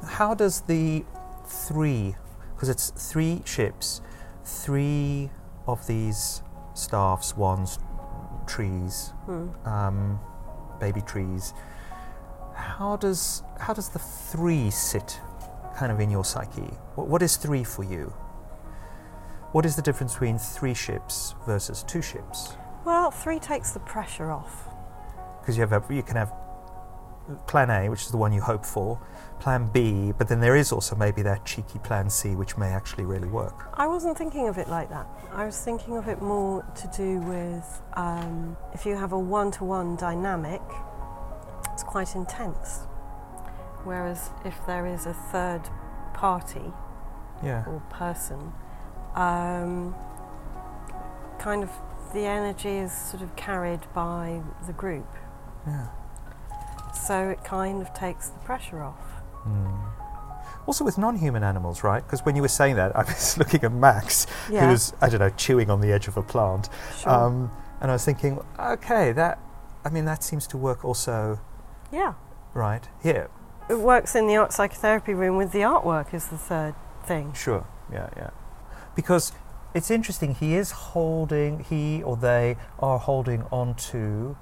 right. 0.03 0.09
How 0.09 0.35
does 0.35 0.61
the 0.63 1.05
three, 1.47 2.15
because 2.55 2.69
it's 2.69 2.91
three 2.91 3.43
ships, 3.45 4.03
three 4.45 5.31
of 5.67 5.87
these 5.87 6.43
staffs, 6.75 7.37
wands, 7.37 7.79
trees, 8.47 9.13
Hmm. 9.25 9.49
um, 9.67 10.21
baby 10.81 11.01
trees. 11.01 11.55
How 12.55 12.97
does 12.97 13.43
how 13.59 13.73
does 13.75 13.89
the 13.89 13.99
three 13.99 14.71
sit, 14.71 15.21
kind 15.77 15.91
of 15.93 16.01
in 16.01 16.11
your 16.11 16.25
psyche? 16.25 16.71
What, 16.95 17.09
what 17.09 17.23
is 17.23 17.37
three 17.37 17.65
for 17.65 17.85
you? 17.85 18.13
What 19.53 19.65
is 19.65 19.77
the 19.77 19.83
difference 19.83 20.15
between 20.15 20.39
three 20.39 20.75
ships 20.75 21.35
versus 21.47 21.85
two 21.85 22.03
ships? 22.03 22.55
Well, 22.85 23.11
three 23.11 23.39
takes 23.39 23.71
the 23.71 23.81
pressure 23.81 24.31
off. 24.31 24.69
Because 25.41 25.57
you 25.57 25.67
have 25.67 25.73
a, 25.73 25.95
you 25.95 26.03
can 26.03 26.17
have 26.17 26.33
plan 27.47 27.71
A, 27.71 27.89
which 27.89 28.03
is 28.03 28.11
the 28.11 28.17
one 28.17 28.33
you 28.33 28.41
hope 28.41 28.65
for, 28.65 29.01
plan 29.41 29.71
B, 29.73 30.13
but 30.17 30.29
then 30.29 30.41
there 30.41 30.57
is 30.57 30.73
also 30.73 30.95
maybe 30.97 31.23
that 31.23 31.45
cheeky 31.47 31.79
plan 31.79 32.11
C, 32.11 32.35
which 32.35 32.57
may 32.57 32.69
actually 32.69 33.05
really 33.05 33.29
work. 33.29 33.71
I 33.75 33.87
wasn't 33.87 34.19
thinking 34.19 34.49
of 34.49 34.59
it 34.59 34.69
like 34.69 34.91
that. 34.91 35.07
I 35.33 35.47
was 35.47 35.59
thinking 35.61 35.97
of 35.97 36.09
it 36.09 36.21
more 36.21 36.63
to 36.63 36.91
do 36.97 37.19
with 37.21 37.83
um, 37.95 38.57
if 38.73 38.85
you 38.85 38.97
have 38.97 39.13
a 39.13 39.19
one 39.19 39.51
to 39.53 39.65
one 39.65 39.97
dynamic, 39.97 40.63
it's 41.75 41.83
quite 41.83 42.15
intense. 42.15 42.87
Whereas 43.83 44.31
if 44.45 44.55
there 44.67 44.87
is 44.87 45.07
a 45.07 45.13
third 45.13 45.63
party 46.15 46.73
Yeah. 47.43 47.65
or 47.67 47.81
person, 47.91 48.53
um, 49.17 49.95
kind 51.39 51.63
of 51.65 51.71
the 52.13 52.27
energy 52.27 52.77
is 52.79 52.93
sort 52.93 53.23
of 53.23 53.35
carried 53.35 53.81
by 53.93 54.41
the 54.67 54.73
group. 54.73 55.07
Yeah. 55.67 55.89
So 56.95 57.29
it 57.29 57.43
kind 57.45 57.83
of 57.83 57.93
takes 57.93 58.29
the 58.29 58.39
pressure 58.39 58.83
off. 58.83 59.03
Mm. 59.47 59.77
Also 60.67 60.85
with 60.85 60.97
non-human 60.97 61.43
animals, 61.43 61.83
right? 61.83 62.03
Because 62.05 62.25
when 62.25 62.37
you 62.37 62.43
were 62.43 62.49
saying 62.49 62.77
that, 62.77 62.95
I 62.97 63.03
was 63.03 63.37
looking 63.37 63.65
at 63.65 63.73
Max, 63.73 64.27
Yeah. 64.49 64.65
who 64.67 64.69
was 64.71 64.95
I 65.01 65.09
don't 65.09 65.19
know 65.21 65.31
chewing 65.31 65.71
on 65.71 65.81
the 65.81 65.91
edge 65.93 66.07
of 66.07 66.17
a 66.17 66.23
plant, 66.23 66.69
Sure. 66.97 67.13
um, 67.13 67.51
and 67.81 67.91
I 67.91 67.95
was 67.95 68.05
thinking, 68.05 68.41
okay, 68.61 69.11
that 69.13 69.41
I 69.85 69.91
mean 69.91 70.05
that 70.07 70.23
seems 70.23 70.47
to 70.47 70.57
work 70.57 70.85
also, 70.85 71.41
yeah. 71.93 72.15
right? 72.53 72.89
Here, 73.03 73.29
It 73.69 73.79
works 73.79 74.15
in 74.15 74.27
the 74.27 74.37
art 74.37 74.53
psychotherapy 74.53 75.15
room 75.15 75.37
with 75.37 75.53
the 75.53 75.61
artwork 75.61 76.13
is 76.15 76.29
the 76.29 76.39
third 76.39 76.75
thing. 77.05 77.33
sure, 77.33 77.67
yeah, 77.93 78.11
yeah, 78.17 78.31
because 78.95 79.33
it's 79.75 79.91
interesting. 79.91 80.35
He 80.35 80.55
is 80.55 80.71
holding, 80.71 81.61
he 81.61 82.03
or 82.03 82.17
they 82.17 82.57
are 82.79 82.99
holding 82.99 83.43
on 83.51 83.75
to, 83.75 84.37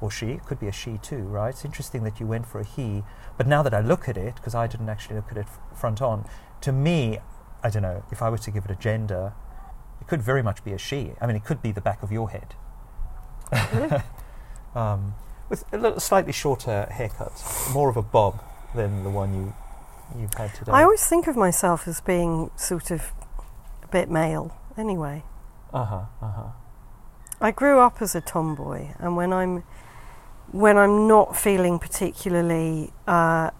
or 0.00 0.10
she, 0.10 0.30
it 0.32 0.44
could 0.44 0.58
be 0.58 0.66
a 0.66 0.72
she 0.72 0.98
too, 0.98 1.22
right? 1.22 1.50
It's 1.50 1.64
interesting 1.64 2.02
that 2.02 2.18
you 2.18 2.26
went 2.26 2.46
for 2.46 2.60
a 2.60 2.64
he, 2.64 3.04
but 3.36 3.46
now 3.46 3.62
that 3.62 3.72
I 3.72 3.80
look 3.80 4.08
at 4.08 4.16
it, 4.16 4.34
because 4.34 4.54
I 4.54 4.66
didn't 4.66 4.88
actually 4.88 5.16
look 5.16 5.30
at 5.30 5.38
it 5.38 5.46
front 5.74 6.02
on, 6.02 6.26
to 6.62 6.72
me, 6.72 7.18
I 7.62 7.70
don't 7.70 7.82
know, 7.82 8.04
if 8.10 8.20
I 8.20 8.28
was 8.28 8.40
to 8.42 8.50
give 8.50 8.64
it 8.64 8.70
a 8.72 8.74
gender, 8.74 9.32
it 10.00 10.08
could 10.08 10.20
very 10.20 10.42
much 10.42 10.64
be 10.64 10.72
a 10.72 10.78
she. 10.78 11.12
I 11.20 11.26
mean, 11.28 11.36
it 11.36 11.44
could 11.44 11.62
be 11.62 11.70
the 11.70 11.80
back 11.80 12.02
of 12.02 12.10
your 12.10 12.28
head. 12.30 12.56
um, 14.74 15.14
with 15.52 15.64
a 15.70 15.76
little 15.76 16.00
slightly 16.00 16.32
shorter 16.32 16.88
haircut, 16.90 17.30
more 17.74 17.90
of 17.90 17.98
a 17.98 18.02
bob 18.02 18.42
than 18.74 19.04
the 19.04 19.10
one 19.10 19.34
you, 19.34 19.54
you've 20.18 20.32
had 20.32 20.54
today. 20.54 20.72
I 20.72 20.82
always 20.82 21.06
think 21.06 21.26
of 21.26 21.36
myself 21.36 21.86
as 21.86 22.00
being 22.00 22.50
sort 22.56 22.90
of 22.90 23.12
a 23.82 23.86
bit 23.88 24.10
male 24.10 24.56
anyway. 24.78 25.24
Uh 25.70 25.84
huh, 25.84 26.04
uh 26.22 26.32
huh. 26.32 26.48
I 27.38 27.50
grew 27.50 27.80
up 27.80 28.00
as 28.00 28.14
a 28.14 28.22
tomboy, 28.22 28.94
and 28.98 29.14
when 29.14 29.34
I'm 29.34 29.62
when 30.52 30.78
I'm 30.78 31.06
not 31.06 31.36
feeling 31.36 31.78
particularly 31.78 32.90
uh, 33.06 33.50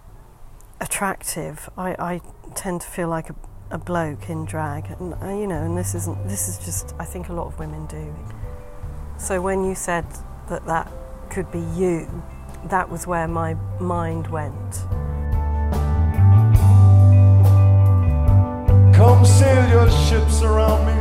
attractive, 0.81 1.69
I, 1.77 1.91
I 1.99 2.21
tend 2.55 2.81
to 2.81 2.87
feel 2.87 3.07
like 3.07 3.29
a, 3.29 3.35
a 3.69 3.77
bloke 3.77 4.31
in 4.31 4.45
drag, 4.45 4.89
and 4.97 5.13
uh, 5.21 5.27
you 5.27 5.45
know, 5.45 5.61
and 5.61 5.77
this 5.77 5.93
isn't 5.93 6.27
this 6.27 6.47
is 6.49 6.57
just 6.57 6.95
I 6.97 7.05
think 7.05 7.29
a 7.29 7.33
lot 7.33 7.45
of 7.45 7.59
women 7.59 7.85
do. 7.85 8.15
So 9.19 9.43
when 9.43 9.63
you 9.63 9.75
said 9.75 10.07
that 10.49 10.65
that 10.65 10.91
could 11.33 11.51
be 11.51 11.65
you, 11.75 12.07
that 12.65 12.87
was 12.91 13.07
where 13.07 13.27
my 13.27 13.55
mind 13.79 14.27
went. 14.27 14.71
Come 18.95 19.25
sail 19.25 19.67
your 19.67 19.89
ships 19.89 20.43
around 20.43 20.85
me. 20.85 20.93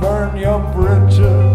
Burn 0.00 0.38
your 0.38 0.60
bridges 0.72 1.53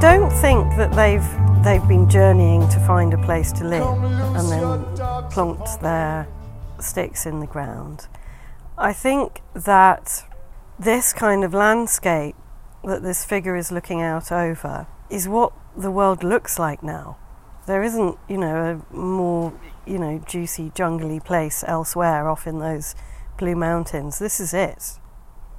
don't 0.00 0.30
think 0.30 0.76
that 0.76 0.92
they've 0.92 1.62
they've 1.62 1.86
been 1.86 2.08
journeying 2.08 2.66
to 2.70 2.80
find 2.86 3.12
a 3.12 3.18
place 3.18 3.52
to 3.52 3.64
live 3.64 3.82
and 3.84 4.48
then 4.50 4.82
plonked 5.30 5.78
their 5.82 6.26
sticks 6.78 7.26
in 7.26 7.40
the 7.40 7.46
ground. 7.46 8.08
I 8.78 8.94
think 8.94 9.42
that 9.52 10.24
this 10.78 11.12
kind 11.12 11.44
of 11.44 11.52
landscape 11.52 12.34
that 12.82 13.02
this 13.02 13.26
figure 13.26 13.54
is 13.56 13.70
looking 13.70 14.00
out 14.00 14.32
over 14.32 14.86
is 15.10 15.28
what 15.28 15.52
the 15.76 15.90
world 15.90 16.24
looks 16.24 16.58
like 16.58 16.82
now. 16.82 17.18
There 17.66 17.82
isn't, 17.82 18.16
you 18.26 18.38
know, 18.38 18.82
a 18.90 18.96
more, 18.96 19.52
you 19.86 19.98
know, 19.98 20.18
juicy, 20.26 20.72
jungly 20.74 21.20
place 21.20 21.62
elsewhere 21.66 22.26
off 22.26 22.46
in 22.46 22.58
those 22.58 22.94
blue 23.36 23.54
mountains. 23.54 24.18
This 24.18 24.40
is 24.40 24.54
it. 24.54 24.98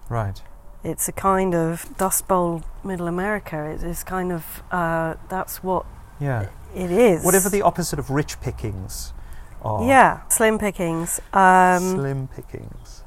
Right. 0.09 0.41
It's 0.83 1.07
a 1.07 1.11
kind 1.11 1.53
of 1.53 1.95
Dust 1.97 2.27
Bowl 2.27 2.63
Middle 2.83 3.07
America. 3.07 3.65
It 3.65 3.83
is 3.83 4.03
kind 4.03 4.31
of, 4.31 4.63
uh, 4.71 5.15
that's 5.29 5.63
what 5.63 5.85
Yeah. 6.19 6.47
it 6.73 6.91
is. 6.91 7.23
Whatever 7.23 7.49
the 7.49 7.61
opposite 7.61 7.99
of 7.99 8.09
rich 8.09 8.41
pickings 8.41 9.13
are. 9.61 9.83
Yeah, 9.83 10.21
slim 10.29 10.57
pickings. 10.57 11.19
Um, 11.33 11.79
Slim 11.95 12.27
pickings. 12.27 13.03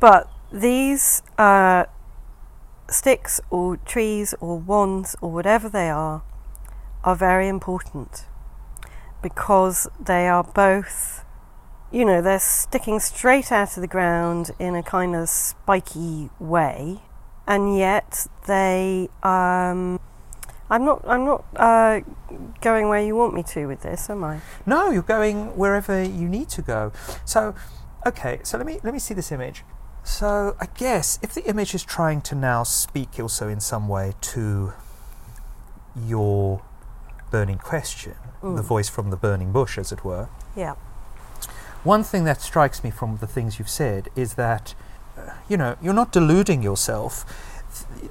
But 0.00 0.28
these 0.52 1.22
uh, 1.38 1.84
sticks 2.88 3.40
or 3.50 3.76
trees 3.78 4.34
or 4.40 4.58
wands 4.58 5.16
or 5.20 5.30
whatever 5.32 5.68
they 5.68 5.88
are 5.90 6.22
are 7.04 7.16
very 7.16 7.48
important 7.48 8.26
because 9.22 9.88
they 9.98 10.28
are 10.28 10.44
both, 10.44 11.24
you 11.90 12.04
know, 12.04 12.20
they're 12.20 12.38
sticking 12.38 13.00
straight 13.00 13.50
out 13.50 13.76
of 13.76 13.80
the 13.80 13.86
ground 13.86 14.50
in 14.58 14.74
a 14.74 14.82
kind 14.82 15.16
of 15.16 15.28
spiky 15.28 16.30
way, 16.38 17.00
and 17.46 17.76
yet 17.76 18.26
they. 18.46 19.08
Um, 19.22 19.98
I'm 20.70 20.84
not. 20.84 21.02
I'm 21.06 21.24
not 21.24 21.44
uh, 21.56 22.00
going 22.60 22.88
where 22.88 23.02
you 23.02 23.16
want 23.16 23.34
me 23.34 23.42
to 23.44 23.66
with 23.66 23.82
this, 23.82 24.10
am 24.10 24.22
I? 24.22 24.40
No, 24.66 24.90
you're 24.90 25.02
going 25.02 25.56
wherever 25.56 26.02
you 26.02 26.28
need 26.28 26.50
to 26.50 26.62
go. 26.62 26.92
So, 27.24 27.54
okay, 28.06 28.40
so 28.42 28.58
let 28.58 28.66
me 28.66 28.80
let 28.82 28.92
me 28.92 28.98
see 29.00 29.14
this 29.14 29.32
image. 29.32 29.64
So, 30.04 30.56
I 30.60 30.66
guess 30.66 31.18
if 31.22 31.34
the 31.34 31.44
image 31.44 31.74
is 31.74 31.84
trying 31.84 32.20
to 32.22 32.34
now 32.34 32.62
speak 32.62 33.18
also 33.20 33.48
in 33.48 33.60
some 33.60 33.88
way 33.88 34.14
to 34.20 34.72
your 35.96 36.62
burning 37.30 37.58
question, 37.58 38.14
the 38.42 38.62
voice 38.62 38.88
from 38.88 39.10
the 39.10 39.16
burning 39.16 39.52
bush, 39.52 39.76
as 39.76 39.92
it 39.92 40.04
were, 40.04 40.28
Yeah. 40.56 40.74
One 41.84 42.02
thing 42.04 42.24
that 42.24 42.40
strikes 42.42 42.82
me 42.84 42.90
from 42.90 43.18
the 43.18 43.26
things 43.26 43.58
you've 43.58 43.68
said 43.70 44.08
is 44.16 44.34
that, 44.34 44.74
you 45.48 45.56
know, 45.56 45.76
you're 45.82 45.94
not 45.94 46.12
deluding 46.12 46.62
yourself. 46.62 47.24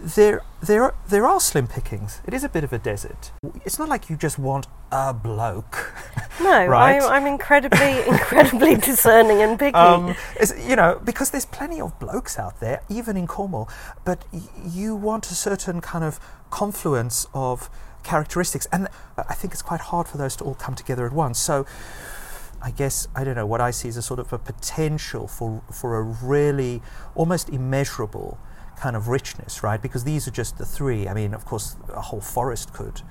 There, 0.02 0.42
there, 0.62 0.84
are, 0.84 0.96
there 1.10 1.26
are 1.26 1.40
slim 1.40 1.68
pickings. 1.68 2.22
It 2.26 2.34
is 2.34 2.44
a 2.44 2.50
bit 2.50 2.64
of 2.64 2.72
a 2.72 2.78
desert. 2.78 3.32
It's 3.66 3.80
not 3.80 3.90
like 3.90 4.10
you 4.10 4.16
just 4.16 4.38
want 4.40 4.68
a 4.92 5.14
bloke. 5.14 5.94
No, 6.40 6.68
Right. 6.68 7.02
I'm, 7.02 7.10
I'm 7.10 7.26
incredibly, 7.26 8.06
incredibly 8.08 8.76
discerning 8.76 9.42
and 9.42 9.58
picky. 9.58 9.74
um, 9.74 10.14
you 10.68 10.76
know, 10.76 11.02
because 11.04 11.32
there's 11.32 11.48
plenty 11.48 11.82
of 11.82 11.98
blokes 11.98 12.38
out 12.38 12.60
there, 12.60 12.82
even 12.90 13.18
in 13.18 13.26
Cornwall, 13.26 13.68
but 14.06 14.24
y- 14.32 14.42
you 14.64 14.96
want 14.96 15.32
a 15.32 15.34
certain 15.34 15.82
kind 15.82 16.04
of 16.04 16.20
confluence 16.52 17.26
of 17.34 17.72
characteristics, 18.04 18.68
and 18.72 18.88
I 19.18 19.34
think 19.34 19.52
it's 19.52 19.64
quite 19.64 19.82
hard 19.82 20.08
for 20.08 20.20
those 20.20 20.36
to 20.36 20.44
all 20.44 20.54
come 20.54 20.76
together 20.76 21.08
at 21.08 21.12
once. 21.12 21.40
So, 21.40 21.66
I 22.62 22.72
guess 22.72 23.08
I 23.16 23.24
don't 23.24 23.36
know 23.36 23.46
what 23.46 23.62
I 23.62 23.72
see 23.72 23.88
is 23.88 23.98
a 23.98 24.02
sort 24.02 24.20
of 24.20 24.34
a 24.34 24.40
potential 24.40 25.28
for 25.28 25.62
for 25.72 25.98
a 25.98 26.02
really 26.02 26.82
almost 27.16 27.50
immeasurable 27.50 28.38
kind 28.78 28.96
of 28.96 29.08
richness, 29.08 29.64
right? 29.64 29.82
Because 29.82 30.04
these 30.04 30.28
are 30.28 30.32
just 30.32 30.58
the 30.58 30.66
three. 30.66 31.08
I 31.08 31.14
mean, 31.14 31.34
of 31.34 31.46
course, 31.46 31.76
a 31.90 32.02
whole 32.02 32.22
forest 32.22 32.74
could 32.74 33.02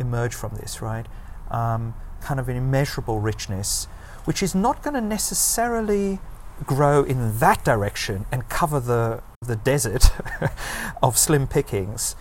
emerge 0.00 0.34
from 0.34 0.54
this, 0.56 0.80
right? 0.82 1.06
Um, 1.50 1.94
kind 2.20 2.38
of 2.40 2.48
an 2.48 2.56
immeasurable 2.56 3.20
richness, 3.20 3.86
which 4.24 4.42
is 4.42 4.54
not 4.54 4.82
going 4.82 4.94
to 4.94 5.00
necessarily 5.00 6.20
grow 6.64 7.02
in 7.02 7.38
that 7.38 7.64
direction 7.64 8.26
and 8.30 8.48
cover 8.48 8.80
the 8.80 9.22
the 9.42 9.56
desert 9.56 10.10
of 11.02 11.18
slim 11.18 11.46
pickings. 11.46 12.16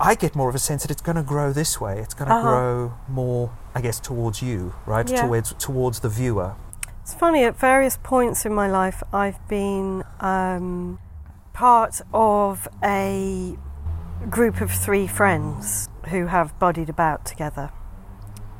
I 0.00 0.14
get 0.14 0.34
more 0.36 0.48
of 0.48 0.54
a 0.54 0.58
sense 0.58 0.82
that 0.82 0.90
it's 0.90 1.02
going 1.02 1.16
to 1.16 1.22
grow 1.22 1.52
this 1.52 1.80
way. 1.80 1.98
It's 1.98 2.14
going 2.14 2.28
to 2.28 2.34
Uh-huh. 2.34 2.48
grow 2.48 2.94
more, 3.08 3.50
I 3.74 3.80
guess, 3.80 3.98
towards 4.00 4.42
you, 4.42 4.74
right? 4.86 5.08
Yeah. 5.08 5.22
Towards 5.22 5.52
towards 5.54 6.00
the 6.00 6.08
viewer. 6.08 6.54
It's 7.02 7.14
funny, 7.14 7.44
at 7.44 7.56
various 7.58 7.96
points 8.02 8.44
in 8.44 8.52
my 8.54 8.68
life, 8.68 9.02
I've 9.12 9.40
been 9.48 10.04
um, 10.20 10.98
part 11.54 12.02
of 12.12 12.68
a 12.84 13.56
group 14.28 14.60
of 14.60 14.70
three 14.70 15.06
friends 15.06 15.88
who 16.10 16.26
have 16.26 16.58
buddied 16.58 16.88
about 16.90 17.24
together. 17.24 17.70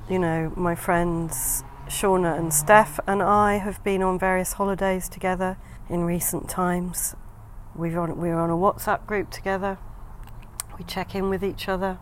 You 0.08 0.18
know, 0.18 0.52
my 0.56 0.74
friends 0.74 1.62
Shauna 1.88 2.38
and 2.38 2.52
Steph 2.52 2.98
and 3.06 3.22
I 3.22 3.58
have 3.58 3.82
been 3.84 4.02
on 4.02 4.18
various 4.18 4.54
holidays 4.54 5.08
together 5.08 5.56
in 5.88 6.04
recent 6.04 6.48
times. 6.48 7.14
We've 7.74 7.96
on, 7.96 8.18
we 8.18 8.28
were 8.28 8.40
on 8.40 8.50
a 8.50 8.56
WhatsApp 8.56 9.06
group 9.06 9.30
together. 9.30 9.78
We 10.78 10.84
check 10.84 11.14
in 11.14 11.28
with 11.28 11.42
each 11.42 11.68
other, 11.68 11.98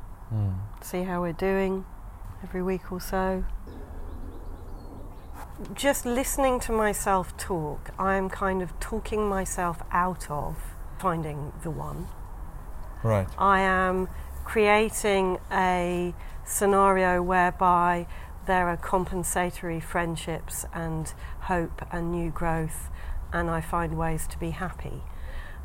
see 0.82 1.04
how 1.04 1.22
we're 1.22 1.32
doing 1.32 1.84
every 2.42 2.62
week 2.62 2.92
or 2.92 3.00
so 3.00 3.44
just 5.74 6.04
listening 6.04 6.60
to 6.60 6.72
myself 6.72 7.36
talk, 7.36 7.90
I 7.98 8.16
am 8.16 8.28
kind 8.28 8.62
of 8.62 8.78
talking 8.78 9.28
myself 9.28 9.82
out 9.90 10.30
of 10.30 10.56
finding 10.98 11.52
the 11.62 11.70
one. 11.70 12.08
Right. 13.02 13.28
I 13.38 13.60
am 13.60 14.08
creating 14.44 15.38
a 15.50 16.14
scenario 16.44 17.22
whereby 17.22 18.06
there 18.46 18.68
are 18.68 18.76
compensatory 18.76 19.80
friendships 19.80 20.64
and 20.72 21.12
hope 21.40 21.82
and 21.90 22.12
new 22.12 22.30
growth, 22.30 22.90
and 23.32 23.50
I 23.50 23.60
find 23.60 23.96
ways 23.96 24.26
to 24.28 24.38
be 24.38 24.50
happy. 24.50 25.02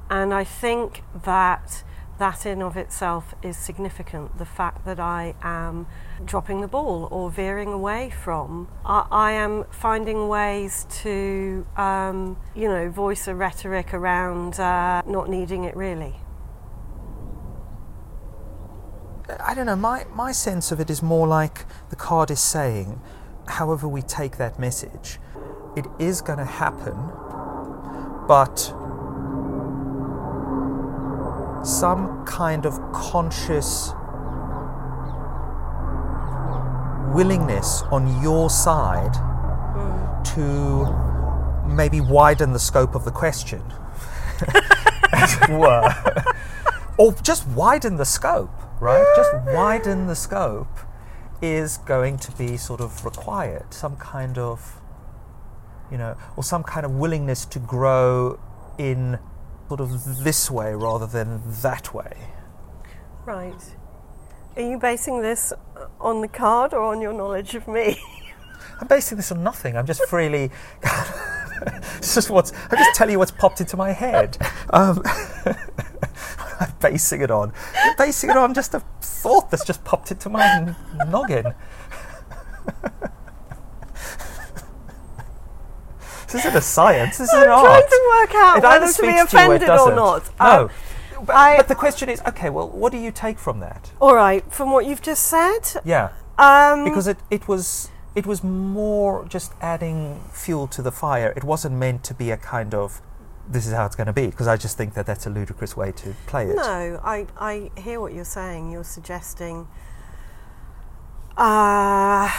And 0.10 0.34
I 0.34 0.44
think 0.44 1.04
that 1.24 1.84
that 2.22 2.46
in 2.46 2.62
of 2.62 2.78
itself 2.78 3.34
is 3.42 3.58
significant. 3.58 4.38
The 4.38 4.46
fact 4.46 4.86
that 4.86 5.00
I 5.00 5.34
am 5.42 5.88
dropping 6.24 6.62
the 6.62 6.68
ball 6.68 7.08
or 7.10 7.32
veering 7.32 7.70
away 7.74 8.12
from, 8.12 8.68
I, 8.86 9.08
I 9.12 9.32
am 9.32 9.66
finding 9.72 10.28
ways 10.28 10.86
to, 11.02 11.66
um, 11.76 12.38
you 12.56 12.68
know, 12.68 12.92
voice 12.92 13.28
a 13.28 13.34
rhetoric 13.34 13.92
around 13.92 14.60
uh, 14.60 15.02
not 15.08 15.30
needing 15.30 15.64
it 15.64 15.76
really. 15.76 16.16
I 19.40 19.56
don't 19.56 19.66
know. 19.66 19.76
My 19.76 20.06
my 20.14 20.32
sense 20.32 20.72
of 20.72 20.80
it 20.80 20.90
is 20.92 21.02
more 21.02 21.28
like 21.28 21.66
the 21.90 21.96
card 21.96 22.30
is 22.30 22.40
saying, 22.40 23.02
however 23.48 23.88
we 23.88 24.04
take 24.04 24.38
that 24.38 24.60
message, 24.60 25.18
it 25.76 25.88
is 25.98 26.22
going 26.22 26.38
to 26.38 26.46
happen, 26.46 26.98
but 28.28 28.74
some 31.64 32.26
kind 32.26 32.66
of 32.66 32.80
conscious 32.92 33.94
willingness 37.14 37.84
on 37.92 38.22
your 38.22 38.50
side 38.50 39.14
to 40.24 40.88
maybe 41.68 42.02
widen 42.02 42.54
the 42.54 42.60
scope 42.60 42.96
of 42.96 43.06
the 43.06 43.12
question, 43.12 43.62
as 45.14 45.34
it 45.42 45.50
were 45.50 45.94
or 46.98 47.14
just 47.24 47.48
widen 47.48 47.98
the 47.98 48.06
scope, 48.06 48.52
right? 48.80 49.06
Just 49.16 49.34
widen 49.48 50.08
the 50.08 50.16
scope 50.16 50.80
is 51.42 51.78
going 51.80 52.18
to 52.18 52.32
be 52.34 52.58
sort 52.58 52.80
of 52.80 53.04
required. 53.04 53.74
Some 53.74 53.96
kind 53.98 54.38
of, 54.38 54.80
you 55.92 55.98
know, 55.98 56.16
or 56.36 56.44
some 56.44 56.64
kind 56.64 56.86
of 56.86 56.92
willingness 56.92 57.46
to 57.46 57.60
grow 57.60 58.40
in 58.78 59.18
sort 59.72 59.80
of 59.80 60.22
this 60.26 60.52
way 60.52 60.74
rather 60.76 61.08
than 61.08 61.42
that 61.62 61.94
way. 61.94 62.12
Right. 63.26 63.64
Are 64.58 64.62
you 64.62 64.78
basing 64.78 65.22
this 65.22 65.54
on 65.98 66.20
the 66.20 66.28
card 66.28 66.74
or 66.74 66.82
on 66.82 67.00
your 67.00 67.14
knowledge 67.14 67.56
of 67.56 67.70
me? 67.70 67.98
I'm 68.82 68.88
basing 68.90 69.16
this 69.16 69.32
on 69.32 69.44
nothing. 69.44 69.78
I'm 69.78 69.86
just 69.86 70.04
freely. 70.10 70.52
it's 71.96 72.14
just 72.16 72.30
what's. 72.30 72.52
I'm 72.70 72.80
just 72.80 72.96
telling 72.96 73.14
you 73.14 73.20
what's 73.20 73.32
popped 73.32 73.62
into 73.62 73.78
my 73.78 73.94
head. 73.94 74.38
Um, 74.72 75.02
I'm 76.60 76.74
basing 76.82 77.22
it 77.22 77.32
on. 77.32 77.54
I'm 77.74 77.96
basing 77.96 78.30
it 78.30 78.36
on 78.36 78.54
just 78.54 78.74
a 78.74 78.82
thought 79.00 79.52
that's 79.52 79.64
just 79.64 79.86
popped 79.86 80.12
into 80.12 80.28
my 80.28 80.46
n- 80.54 80.76
noggin. 81.10 81.54
This 86.32 86.46
isn't 86.46 86.58
a 86.58 86.62
science. 86.62 87.18
This 87.18 87.30
is 87.30 87.34
an 87.34 87.44
I'm 87.44 87.52
art. 87.52 87.66
trying 87.66 87.90
to 87.90 88.08
work 88.20 88.36
out 88.36 88.58
It 88.58 88.64
whether 88.64 88.80
to 88.80 88.88
be 88.88 88.94
speaks 88.94 89.32
to 89.32 89.38
you 89.38 89.44
or 89.44 89.56
offended 89.56 89.70
or 89.70 89.96
not. 89.96 90.30
No. 90.40 90.46
Um, 90.64 90.70
but, 91.26 91.36
I- 91.36 91.58
but 91.58 91.68
the 91.68 91.76
question 91.76 92.10
is, 92.10 92.22
okay, 92.28 92.50
well, 92.50 92.68
what 92.70 92.92
do 92.92 92.98
you 92.98 93.12
take 93.12 93.38
from 93.40 93.60
that? 93.60 93.92
all 94.00 94.16
right, 94.16 94.44
from 94.52 94.72
what 94.72 94.86
you've 94.86 95.02
just 95.02 95.24
said, 95.26 95.82
Yeah. 95.86 96.10
um, 96.38 96.84
because 96.84 97.08
it, 97.08 97.18
it 97.30 97.48
was 97.48 97.90
it 98.16 98.26
was 98.26 98.44
more 98.44 99.24
just 99.26 99.54
adding 99.62 100.20
fuel 100.34 100.68
to 100.68 100.82
the 100.82 100.92
fire. 100.92 101.34
It 101.38 101.44
wasn't 101.46 101.76
meant 101.76 102.04
to 102.06 102.14
be 102.14 102.30
a 102.32 102.38
kind 102.38 102.74
of 102.74 103.02
this 103.48 103.66
is 103.68 103.74
how 103.74 103.86
it's 103.86 103.96
going 103.96 104.08
to 104.08 104.14
be 104.14 104.28
because 104.28 104.48
I 104.48 104.58
just 104.58 104.78
think 104.78 104.94
that 104.96 105.06
that's 105.06 105.26
a 105.26 105.30
ludicrous 105.30 105.76
way 105.78 105.92
to 105.94 106.14
play 106.26 106.48
it. 106.48 106.56
No, 106.56 107.00
I, 107.04 107.28
I 107.38 107.72
hear 107.80 108.00
what 108.02 108.14
you're 108.14 108.24
saying. 108.26 108.72
You're 108.72 108.84
suggesting 108.84 109.68
uh, 111.38 112.30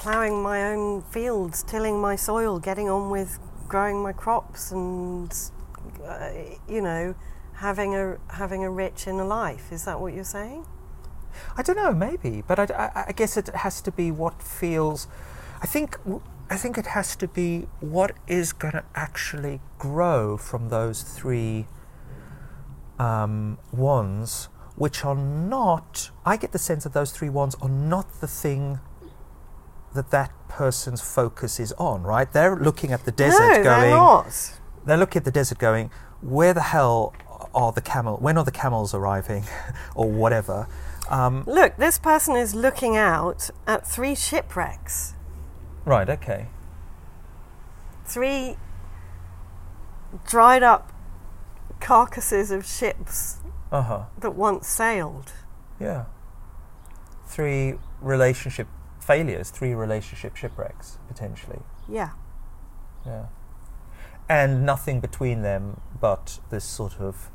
ploughing 0.00 0.42
my 0.42 0.72
own 0.72 1.02
fields, 1.02 1.62
tilling 1.62 2.00
my 2.00 2.16
soil, 2.16 2.58
getting 2.58 2.88
on 2.88 3.10
with 3.10 3.38
growing 3.68 4.02
my 4.02 4.12
crops, 4.12 4.72
and 4.72 5.32
uh, 6.02 6.30
you 6.66 6.80
know, 6.80 7.14
having 7.56 7.94
a 7.94 8.16
having 8.30 8.64
a 8.64 8.70
rich 8.70 9.06
inner 9.06 9.24
life. 9.24 9.70
Is 9.70 9.84
that 9.84 10.00
what 10.00 10.14
you're 10.14 10.24
saying? 10.24 10.64
I 11.56 11.62
don't 11.62 11.76
know, 11.76 11.92
maybe, 11.92 12.42
but 12.46 12.58
I, 12.58 12.64
I, 12.74 13.04
I 13.08 13.12
guess 13.12 13.36
it 13.36 13.48
has 13.48 13.80
to 13.82 13.92
be 13.92 14.10
what 14.10 14.42
feels. 14.42 15.06
I 15.62 15.66
think 15.66 15.98
I 16.48 16.56
think 16.56 16.78
it 16.78 16.86
has 16.86 17.14
to 17.16 17.28
be 17.28 17.68
what 17.80 18.12
is 18.26 18.54
going 18.54 18.72
to 18.72 18.84
actually 18.94 19.60
grow 19.78 20.38
from 20.38 20.70
those 20.70 21.02
three 21.02 21.66
um, 22.98 23.58
wands, 23.70 24.48
which 24.76 25.04
are 25.04 25.14
not. 25.14 26.10
I 26.24 26.38
get 26.38 26.52
the 26.52 26.58
sense 26.58 26.84
that 26.84 26.94
those 26.94 27.12
three 27.12 27.28
wands 27.28 27.54
are 27.60 27.68
not 27.68 28.22
the 28.22 28.26
thing 28.26 28.80
that 29.94 30.10
that 30.10 30.30
person's 30.48 31.00
focus 31.00 31.58
is 31.60 31.72
on. 31.72 32.02
Right? 32.02 32.30
They're 32.32 32.56
looking 32.56 32.92
at 32.92 33.04
the 33.04 33.12
desert, 33.12 33.38
no, 33.58 33.62
going. 33.64 33.64
they're 33.64 33.90
not. 33.90 34.52
They're 34.86 34.96
looking 34.96 35.20
at 35.20 35.24
the 35.24 35.30
desert, 35.30 35.58
going, 35.58 35.90
"Where 36.22 36.54
the 36.54 36.62
hell 36.62 37.12
are 37.54 37.72
the 37.72 37.80
camel? 37.80 38.16
When 38.18 38.38
are 38.38 38.44
the 38.44 38.52
camels 38.52 38.94
arriving, 38.94 39.44
or 39.94 40.10
whatever? 40.10 40.68
Um, 41.08 41.42
Look, 41.46 41.76
this 41.76 41.98
person 41.98 42.36
is 42.36 42.54
looking 42.54 42.96
out 42.96 43.50
at 43.66 43.84
three 43.86 44.14
shipwrecks, 44.14 45.14
right. 45.84 46.08
Okay. 46.08 46.46
three 48.04 48.56
dried 50.26 50.62
up 50.62 50.92
carcasses 51.80 52.50
of 52.50 52.64
ships 52.66 53.38
Uh 53.72 53.82
huh. 53.82 54.02
that 54.18 54.34
once 54.34 54.68
sailed. 54.68 55.32
Yeah. 55.80 56.04
Three 57.26 57.74
relationship 58.00 58.66
failures. 59.00 59.50
Three 59.50 59.74
relationship 59.74 60.36
shipwrecks 60.36 60.98
potentially. 61.08 61.60
Yeah. 61.88 62.10
Yeah. 63.04 63.26
And 64.28 64.64
nothing 64.64 65.00
between 65.00 65.42
them 65.42 65.80
but 66.00 66.38
this 66.50 66.64
sort 66.64 67.00
of 67.00 67.30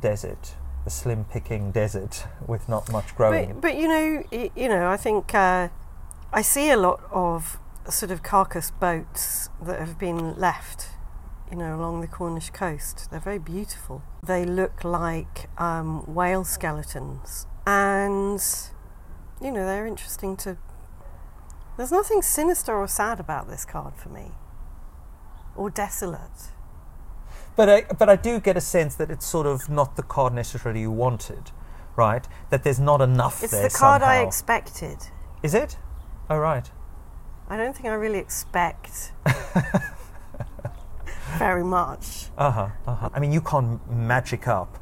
desert, 0.00 0.54
the 0.84 0.90
slim 0.90 1.24
picking 1.24 1.72
desert 1.72 2.26
with 2.46 2.68
not 2.68 2.90
much 2.90 3.14
growing. 3.16 3.54
But, 3.54 3.62
but 3.62 3.76
you 3.76 3.88
know, 3.88 4.24
you 4.30 4.68
know, 4.68 4.88
I 4.88 4.96
think 4.96 5.34
uh, 5.34 5.68
I 6.32 6.42
see 6.42 6.70
a 6.70 6.76
lot 6.76 7.00
of 7.10 7.58
sort 7.88 8.10
of 8.10 8.22
carcass 8.22 8.70
boats 8.70 9.48
that 9.62 9.78
have 9.78 9.98
been 9.98 10.38
left, 10.38 10.88
you 11.50 11.56
know, 11.56 11.76
along 11.76 12.00
the 12.00 12.06
Cornish 12.06 12.50
coast. 12.50 13.10
They're 13.10 13.20
very 13.20 13.38
beautiful. 13.38 14.02
They 14.22 14.44
look 14.44 14.84
like 14.84 15.48
um, 15.58 16.02
whale 16.12 16.44
skeletons, 16.44 17.46
and 17.66 18.42
you 19.40 19.50
know, 19.50 19.66
they're 19.66 19.86
interesting 19.86 20.36
to. 20.38 20.56
There's 21.76 21.92
nothing 21.92 22.22
sinister 22.22 22.74
or 22.74 22.86
sad 22.86 23.18
about 23.18 23.48
this 23.48 23.64
card 23.64 23.94
for 23.96 24.08
me, 24.08 24.32
or 25.56 25.70
desolate. 25.70 26.50
But 27.56 27.68
I, 27.68 27.82
but 27.82 28.08
I 28.08 28.16
do 28.16 28.40
get 28.40 28.56
a 28.56 28.60
sense 28.60 28.94
that 28.96 29.10
it's 29.10 29.26
sort 29.26 29.46
of 29.46 29.68
not 29.68 29.96
the 29.96 30.02
card 30.02 30.34
necessarily 30.34 30.80
you 30.80 30.90
wanted, 30.90 31.52
right? 31.96 32.26
That 32.50 32.64
there's 32.64 32.80
not 32.80 33.00
enough 33.00 33.42
It's 33.42 33.52
the 33.52 33.76
card 33.76 34.02
I 34.02 34.22
expected. 34.22 34.98
Is 35.42 35.54
it? 35.54 35.76
Oh, 36.28 36.38
right. 36.38 36.68
I 37.48 37.56
don't 37.56 37.74
think 37.74 37.86
I 37.86 37.94
really 37.94 38.18
expect 38.18 39.12
very 41.38 41.62
much. 41.62 42.26
Uh 42.38 42.50
huh. 42.50 42.68
Uh 42.86 42.94
huh. 42.94 43.10
I 43.12 43.20
mean, 43.20 43.32
you 43.32 43.40
can't 43.40 43.88
magic 43.90 44.48
up, 44.48 44.78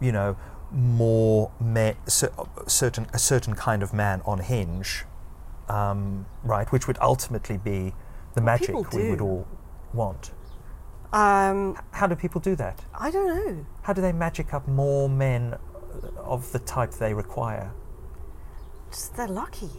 you 0.00 0.12
know, 0.12 0.36
more 0.76 1.50
me- 1.60 1.94
cer- 2.06 2.30
certain 2.68 3.06
a 3.12 3.18
certain 3.18 3.54
kind 3.54 3.82
of 3.82 3.92
man 3.94 4.20
on 4.26 4.38
Hinge, 4.38 5.04
um, 5.68 6.26
right? 6.44 6.70
Which 6.70 6.86
would 6.86 6.98
ultimately 7.00 7.56
be 7.56 7.94
the 8.34 8.40
magic 8.42 8.92
we 8.92 9.10
would 9.10 9.20
all 9.22 9.48
want. 9.94 10.32
Um, 11.12 11.78
How 11.92 12.06
do 12.06 12.14
people 12.14 12.40
do 12.40 12.54
that? 12.56 12.84
I 12.94 13.10
don't 13.10 13.26
know. 13.26 13.66
How 13.82 13.92
do 13.94 14.02
they 14.02 14.12
magic 14.12 14.52
up 14.52 14.68
more 14.68 15.08
men 15.08 15.56
of 16.18 16.52
the 16.52 16.58
type 16.58 16.90
they 16.92 17.14
require? 17.14 17.72
Just 18.90 19.16
they're 19.16 19.26
lucky. 19.28 19.70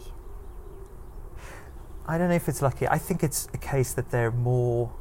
I 2.07 2.17
don't 2.17 2.29
know 2.29 2.35
if 2.35 2.47
it's 2.49 2.61
lucky. 2.61 2.87
I 2.87 2.97
think 2.97 3.23
it's 3.23 3.47
a 3.53 3.57
case 3.57 3.93
that 3.93 4.09
they're 4.09 4.31
more. 4.31 4.91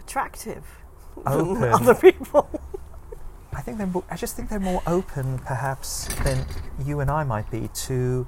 attractive 0.00 0.64
Open. 1.26 1.60
than 1.60 1.72
other 1.72 1.94
people. 1.94 2.48
I 3.56 3.60
think 3.60 3.78
they're. 3.78 3.86
More, 3.86 4.04
I 4.10 4.16
just 4.16 4.36
think 4.36 4.48
they're 4.48 4.58
more 4.60 4.82
open, 4.86 5.38
perhaps, 5.38 6.06
than 6.24 6.44
you 6.84 7.00
and 7.00 7.10
I 7.10 7.24
might 7.24 7.50
be 7.50 7.68
to 7.86 8.26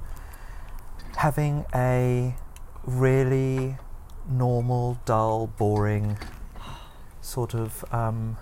having 1.17 1.65
a 1.73 2.35
really 2.85 3.75
normal, 4.29 4.99
dull, 5.05 5.47
boring 5.47 6.17
sort 7.21 7.53
of 7.53 7.83
um, 7.93 8.37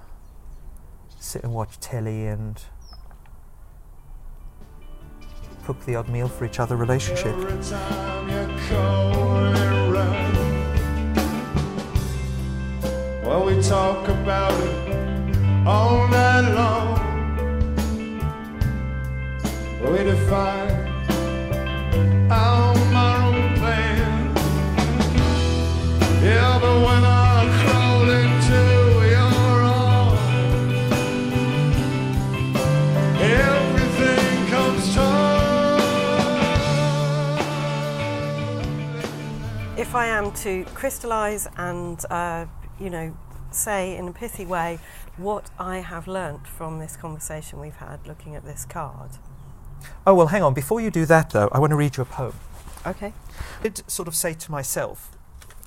sit 1.20 1.44
and 1.44 1.54
watch 1.54 1.80
telly 1.80 2.28
and 2.28 2.62
cook 5.64 5.84
the 5.86 5.96
odd 5.96 6.08
meal 6.10 6.28
for 6.28 6.46
each 6.46 6.60
other 6.60 6.76
relationship. 6.76 7.36
Well, 13.24 13.44
we 13.44 13.60
talk 13.62 14.08
about 14.08 14.54
it 14.62 14.95
all 15.66 16.08
night 16.08 16.48
long. 16.54 16.94
We 19.82 19.98
define 20.04 20.72
our 22.32 22.76
own 22.76 23.56
plan. 23.56 24.36
Yeah, 26.24 26.60
but 26.60 26.76
when 26.86 27.04
I 27.04 27.46
into 28.22 28.62
your 29.16 29.62
arms, 29.64 30.20
everything 33.22 34.48
comes 34.50 34.96
if 39.78 39.96
I 39.96 40.08
am 40.08 40.32
to 40.44 40.66
crystallise 40.74 41.48
and, 41.58 42.04
uh, 42.10 42.46
you 42.80 42.90
know, 42.90 43.16
say 43.56 43.96
in 43.96 44.08
a 44.08 44.14
pithy 44.14 44.46
way 44.46 44.80
what 45.18 45.50
I 45.58 45.80
have 45.80 46.08
learnt 46.08 46.48
from 46.48 46.80
this 46.80 46.96
conversation 46.96 47.60
we've 47.60 47.76
had 47.76 48.06
looking 48.08 48.36
at 48.36 48.46
this 48.46 48.66
card. 48.66 49.12
Oh, 50.06 50.14
well, 50.14 50.28
hang 50.28 50.44
on. 50.44 50.54
Before 50.54 50.82
you 50.82 50.92
do 50.92 51.06
that, 51.06 51.32
though, 51.32 51.50
I 51.52 51.60
want 51.60 51.72
to 51.72 51.76
read 51.76 51.98
you 51.98 52.04
a 52.04 52.06
poem. 52.06 52.36
Okay. 52.86 53.14
I 53.60 53.64
did 53.64 53.90
sort 53.90 54.08
of 54.08 54.16
say 54.16 54.34
to 54.34 54.52
myself, 54.52 55.12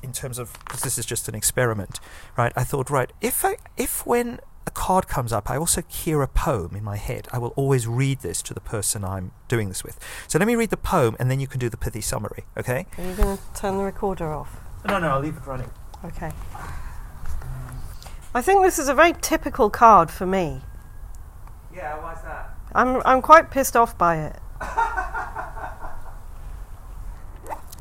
in 0.03 0.13
terms 0.13 0.39
of, 0.39 0.53
because 0.65 0.83
this 0.83 0.99
is 0.99 1.07
just 1.07 1.29
an 1.29 1.35
experiment, 1.35 1.99
right? 2.37 2.53
I 2.55 2.65
thought, 2.65 2.91
right, 2.91 3.13
if, 3.21 3.45
I, 3.45 3.57
if 3.77 4.07
when 4.07 4.41
a 4.67 4.71
card 4.71 5.09
comes 5.09 5.33
up, 5.33 5.51
I 5.51 5.57
also 5.57 5.83
hear 5.89 6.23
a 6.23 6.29
poem 6.29 6.77
in 6.77 6.85
my 6.85 6.97
head, 6.97 7.27
I 7.33 7.39
will 7.39 7.53
always 7.57 7.87
read 7.87 8.21
this 8.21 8.43
to 8.43 8.55
the 8.55 8.61
person 8.61 9.05
I'm 9.05 9.33
doing 9.49 9.69
this 9.69 9.83
with. 9.83 9.99
So 10.29 10.39
let 10.39 10.47
me 10.47 10.55
read 10.55 10.71
the 10.71 10.77
poem 10.77 11.17
and 11.19 11.31
then 11.31 11.41
you 11.41 11.47
can 11.47 11.59
do 11.59 11.69
the 11.69 11.77
pithy 11.77 12.01
summary, 12.01 12.45
okay? 12.57 12.87
Are 12.97 13.05
you 13.05 13.15
going 13.15 13.37
to 13.37 13.43
turn 13.55 13.79
the 13.79 13.85
recorder 13.85 14.33
off? 14.33 14.61
No, 14.87 14.99
no, 14.99 15.09
I'll 15.09 15.21
leave 15.21 15.37
it 15.37 15.47
running. 15.47 15.71
Okay. 16.05 16.31
I 18.35 18.43
think 18.43 18.63
this 18.63 18.79
is 18.79 18.89
a 18.89 18.95
very 18.95 19.15
typical 19.21 19.71
card 19.71 20.11
for 20.11 20.27
me. 20.27 20.61
Yeah, 21.75 22.01
why's 22.03 22.23
that? 22.23 22.55
I'm, 22.75 23.03
I'm 23.05 23.23
quite 23.23 23.51
pissed 23.51 23.77
off 23.77 23.97
by 23.97 24.17
it. 24.19 24.39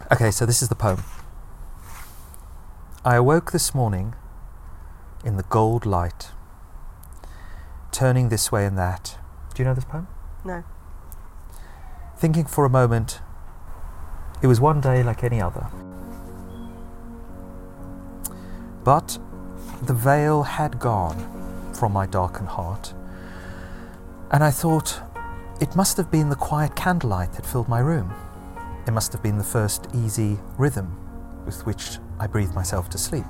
Okay, 0.10 0.32
so 0.32 0.46
this 0.46 0.62
is 0.62 0.70
the 0.70 0.76
poem. 0.76 1.04
I 3.04 3.16
awoke 3.18 3.52
this 3.52 3.76
morning 3.76 4.16
in 5.26 5.36
the 5.36 5.44
gold 5.44 5.86
light, 5.86 6.32
turning 7.92 8.30
this 8.30 8.50
way 8.50 8.66
and 8.66 8.78
that. 8.78 9.18
Do 9.54 9.62
you 9.62 9.68
know 9.68 9.74
this 9.74 9.84
poem? 9.84 10.08
No. 10.46 10.64
Thinking 12.16 12.46
for 12.46 12.64
a 12.64 12.70
moment, 12.70 13.20
it 14.42 14.48
was 14.48 14.62
one 14.62 14.80
day 14.80 15.04
like 15.04 15.26
any 15.26 15.42
other. 15.42 15.68
But 18.86 19.20
the 19.82 19.94
veil 19.94 20.44
had 20.44 20.80
gone 20.80 21.72
from 21.74 21.94
my 21.94 22.06
darkened 22.08 22.50
heart, 22.50 22.94
and 24.32 24.44
I 24.44 24.52
thought 24.52 25.02
it 25.62 25.76
must 25.76 25.98
have 25.98 26.10
been 26.12 26.30
the 26.30 26.36
quiet 26.36 26.76
candlelight 26.76 27.34
that 27.34 27.46
filled 27.46 27.70
my 27.70 27.80
room. 27.80 28.14
It 28.88 28.92
must 28.92 29.12
have 29.14 29.22
been 29.22 29.38
the 29.38 29.44
first 29.44 29.88
easy 29.94 30.40
rhythm 30.58 30.98
with 31.46 31.66
which 31.66 32.00
I 32.20 32.28
breathed 32.28 32.56
myself 32.56 32.90
to 32.90 32.98
sleep. 32.98 33.26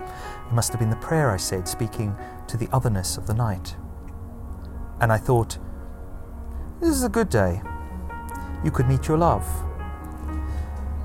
It 0.00 0.52
must 0.52 0.70
have 0.72 0.78
been 0.78 0.90
the 0.90 0.96
prayer 0.96 1.30
I 1.30 1.36
said, 1.36 1.66
speaking 1.66 2.14
to 2.48 2.56
the 2.56 2.68
otherness 2.72 3.16
of 3.16 3.26
the 3.26 3.34
night. 3.34 3.76
And 5.00 5.12
I 5.12 5.18
thought, 5.18 5.58
this 6.80 6.90
is 6.90 7.04
a 7.04 7.08
good 7.08 7.28
day. 7.28 7.62
You 8.64 8.70
could 8.70 8.88
meet 8.88 9.08
your 9.08 9.18
love. 9.18 9.46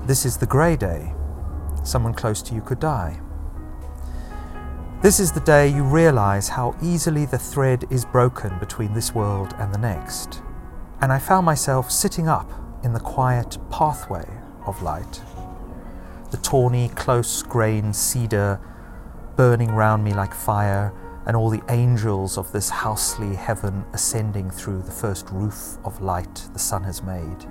This 0.06 0.26
is 0.26 0.36
the 0.36 0.46
grey 0.46 0.76
day. 0.76 1.12
Someone 1.84 2.14
close 2.14 2.42
to 2.42 2.54
you 2.54 2.60
could 2.60 2.80
die. 2.80 3.20
This 5.04 5.20
is 5.20 5.32
the 5.32 5.40
day 5.40 5.68
you 5.68 5.84
realize 5.84 6.48
how 6.48 6.74
easily 6.80 7.26
the 7.26 7.36
thread 7.36 7.84
is 7.90 8.06
broken 8.06 8.58
between 8.58 8.94
this 8.94 9.14
world 9.14 9.54
and 9.58 9.70
the 9.70 9.76
next. 9.76 10.40
And 11.02 11.12
I 11.12 11.18
found 11.18 11.44
myself 11.44 11.90
sitting 11.90 12.26
up 12.26 12.50
in 12.82 12.94
the 12.94 13.00
quiet 13.00 13.58
pathway 13.70 14.26
of 14.64 14.82
light. 14.82 15.20
The 16.30 16.38
tawny, 16.38 16.88
close 16.88 17.42
grained 17.42 17.94
cedar 17.94 18.58
burning 19.36 19.72
round 19.72 20.02
me 20.02 20.14
like 20.14 20.32
fire, 20.32 20.90
and 21.26 21.36
all 21.36 21.50
the 21.50 21.62
angels 21.68 22.38
of 22.38 22.50
this 22.52 22.70
housely 22.70 23.34
heaven 23.34 23.84
ascending 23.92 24.48
through 24.48 24.80
the 24.80 24.90
first 24.90 25.28
roof 25.30 25.76
of 25.84 26.00
light 26.00 26.48
the 26.54 26.58
sun 26.58 26.82
has 26.82 27.02
made. 27.02 27.46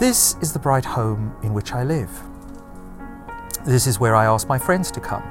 This 0.00 0.34
is 0.42 0.52
the 0.52 0.58
bright 0.58 0.84
home 0.84 1.36
in 1.44 1.54
which 1.54 1.70
I 1.70 1.84
live. 1.84 2.10
This 3.66 3.88
is 3.88 3.98
where 3.98 4.14
I 4.14 4.26
ask 4.26 4.46
my 4.48 4.60
friends 4.60 4.92
to 4.92 5.00
come. 5.00 5.24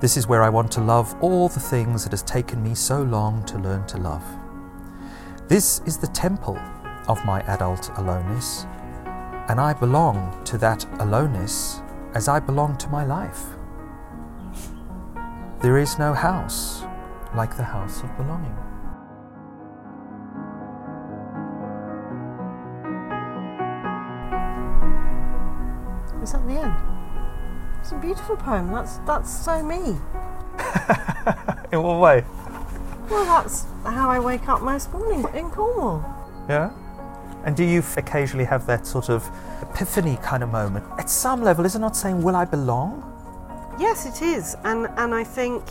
This 0.00 0.16
is 0.16 0.28
where 0.28 0.44
I 0.44 0.48
want 0.48 0.70
to 0.72 0.80
love 0.80 1.16
all 1.20 1.48
the 1.48 1.58
things 1.58 2.04
that 2.04 2.12
has 2.12 2.22
taken 2.22 2.62
me 2.62 2.76
so 2.76 3.02
long 3.02 3.44
to 3.46 3.58
learn 3.58 3.84
to 3.88 3.96
love. 3.96 4.22
This 5.48 5.80
is 5.84 5.98
the 5.98 6.06
temple 6.06 6.56
of 7.08 7.24
my 7.24 7.40
adult 7.48 7.90
aloneness, 7.98 8.66
and 9.48 9.60
I 9.60 9.72
belong 9.72 10.44
to 10.44 10.58
that 10.58 10.86
aloneness 11.00 11.82
as 12.14 12.28
I 12.28 12.38
belong 12.38 12.76
to 12.76 12.88
my 12.88 13.04
life. 13.04 13.46
There 15.60 15.76
is 15.76 15.98
no 15.98 16.14
house 16.14 16.84
like 17.34 17.56
the 17.56 17.64
house 17.64 18.04
of 18.04 18.16
belonging. 18.16 18.56
Is 26.22 26.30
that 26.30 26.46
the 26.46 26.54
end? 26.54 26.91
A 27.92 27.98
beautiful 28.00 28.36
poem. 28.36 28.72
That's 28.72 28.98
that's 28.98 29.30
so 29.44 29.62
me. 29.62 29.76
In 31.72 31.82
what 31.82 32.00
way? 32.00 32.24
Well, 33.10 33.24
that's 33.24 33.66
how 33.84 34.08
I 34.08 34.18
wake 34.18 34.48
up 34.48 34.62
most 34.62 34.90
mornings 34.92 35.26
in 35.34 35.50
Cornwall. 35.50 36.02
Yeah. 36.48 36.70
And 37.44 37.54
do 37.56 37.64
you 37.64 37.80
f- 37.80 37.96
occasionally 37.98 38.44
have 38.46 38.66
that 38.66 38.86
sort 38.86 39.10
of 39.10 39.28
epiphany 39.60 40.18
kind 40.22 40.42
of 40.42 40.50
moment? 40.50 40.86
At 40.98 41.10
some 41.10 41.42
level, 41.42 41.64
is 41.66 41.74
it 41.74 41.80
not 41.80 41.96
saying, 41.96 42.22
Will 42.22 42.36
I 42.36 42.44
belong? 42.44 43.02
Yes, 43.78 44.06
it 44.06 44.22
is, 44.22 44.56
and 44.64 44.88
and 44.96 45.14
I 45.14 45.24
think, 45.24 45.62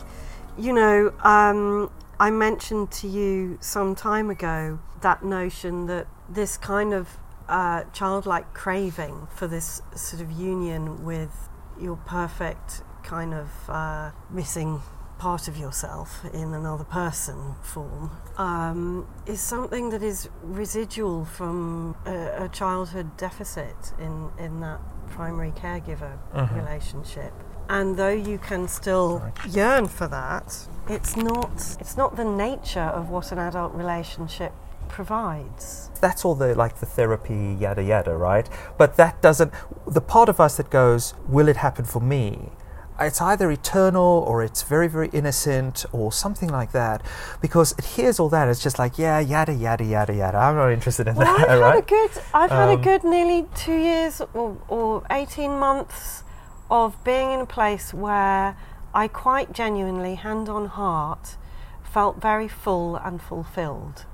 you 0.58 0.74
know, 0.74 1.14
um, 1.24 1.90
I 2.20 2.30
mentioned 2.30 2.92
to 2.92 3.08
you 3.08 3.58
some 3.62 3.96
time 3.96 4.30
ago 4.30 4.80
that 5.02 5.24
notion 5.24 5.88
that 5.88 6.08
this 6.30 6.58
kind 6.58 6.94
of 6.94 7.18
uh, 7.50 7.84
childlike 7.94 8.54
craving 8.54 9.28
for 9.36 9.48
this 9.48 9.82
sort 9.96 10.22
of 10.22 10.32
union 10.32 11.04
with 11.04 11.50
your 11.82 11.98
perfect 11.98 12.84
kind 13.04 13.34
of 13.34 13.50
uh, 13.70 14.12
missing 14.30 14.82
part 15.18 15.48
of 15.48 15.56
yourself 15.56 16.26
in 16.34 16.54
another 16.54 16.84
person 16.84 17.54
form 17.62 18.10
um, 18.38 19.08
is 19.28 19.40
something 19.40 19.92
that 19.92 20.02
is 20.02 20.28
residual 20.42 21.26
from 21.26 21.96
a, 22.08 22.46
a 22.46 22.50
childhood 22.50 23.16
deficit 23.18 23.94
in, 24.00 24.32
in 24.40 24.60
that 24.62 24.80
primary 25.12 25.52
caregiver 25.52 26.18
relationship. 26.56 27.34
And 27.70 27.98
though 27.98 28.10
you 28.10 28.40
can 28.40 28.68
still 28.68 29.32
yearn 29.48 29.88
for 29.88 30.08
that, 30.08 30.68
it's 30.90 31.16
not 31.16 31.78
it's 31.80 31.96
not 31.96 32.16
the 32.16 32.26
nature 32.26 32.80
of 32.80 33.10
what 33.10 33.32
an 33.32 33.38
adult 33.38 33.74
relationship 33.74 34.54
provides. 34.92 35.90
That's 36.02 36.26
all 36.26 36.36
the 36.36 36.54
like 36.64 36.76
the 36.80 36.86
therapy 36.98 37.58
yada 37.60 37.84
yada, 37.84 38.16
right? 38.16 38.48
But 38.78 38.98
that 38.98 39.22
doesn't. 39.22 39.52
The 39.88 40.02
part 40.02 40.30
of 40.30 40.40
us 40.40 40.58
that 40.58 40.70
goes, 40.70 41.14
"Will 41.28 41.48
it 41.48 41.58
happen 41.58 41.86
for 41.86 42.02
me?" 42.02 42.52
It's 43.00 43.22
either 43.22 43.50
eternal 43.50 44.12
or 44.30 44.44
it's 44.44 44.62
very 44.74 44.88
very 44.88 45.10
innocent 45.20 45.86
or 45.92 46.12
something 46.12 46.50
like 46.60 46.72
that, 46.74 47.02
because 47.42 47.70
it 47.80 47.86
hears 47.96 48.20
all 48.20 48.30
that. 48.30 48.48
It's 48.52 48.64
just 48.68 48.78
like 48.78 48.94
yeah 49.06 49.20
yada 49.20 49.54
yada 49.54 49.84
yada 49.84 50.14
yada. 50.14 50.38
I'm 50.38 50.56
not 50.56 50.70
interested 50.70 51.08
in 51.08 51.16
Well, 51.16 51.26
that, 51.26 51.50
I've 51.50 51.62
had 51.62 51.78
a 51.84 51.88
good 51.96 52.12
I've 52.34 52.52
had 52.52 52.70
a 52.70 52.74
Um, 52.74 52.82
good 52.82 53.04
nearly 53.04 53.48
two 53.56 53.80
years 53.90 54.22
or, 54.34 54.58
or 54.68 55.04
eighteen 55.10 55.54
months 55.68 56.24
of 56.70 56.90
being 57.04 57.32
in 57.32 57.40
a 57.40 57.46
place 57.46 57.88
where 57.94 58.56
I 58.94 59.08
quite 59.08 59.50
genuinely, 59.52 60.16
hand 60.16 60.48
on 60.50 60.66
heart, 60.68 61.38
felt 61.82 62.22
very 62.22 62.48
full 62.48 62.96
and 62.98 63.22
fulfilled. 63.22 64.06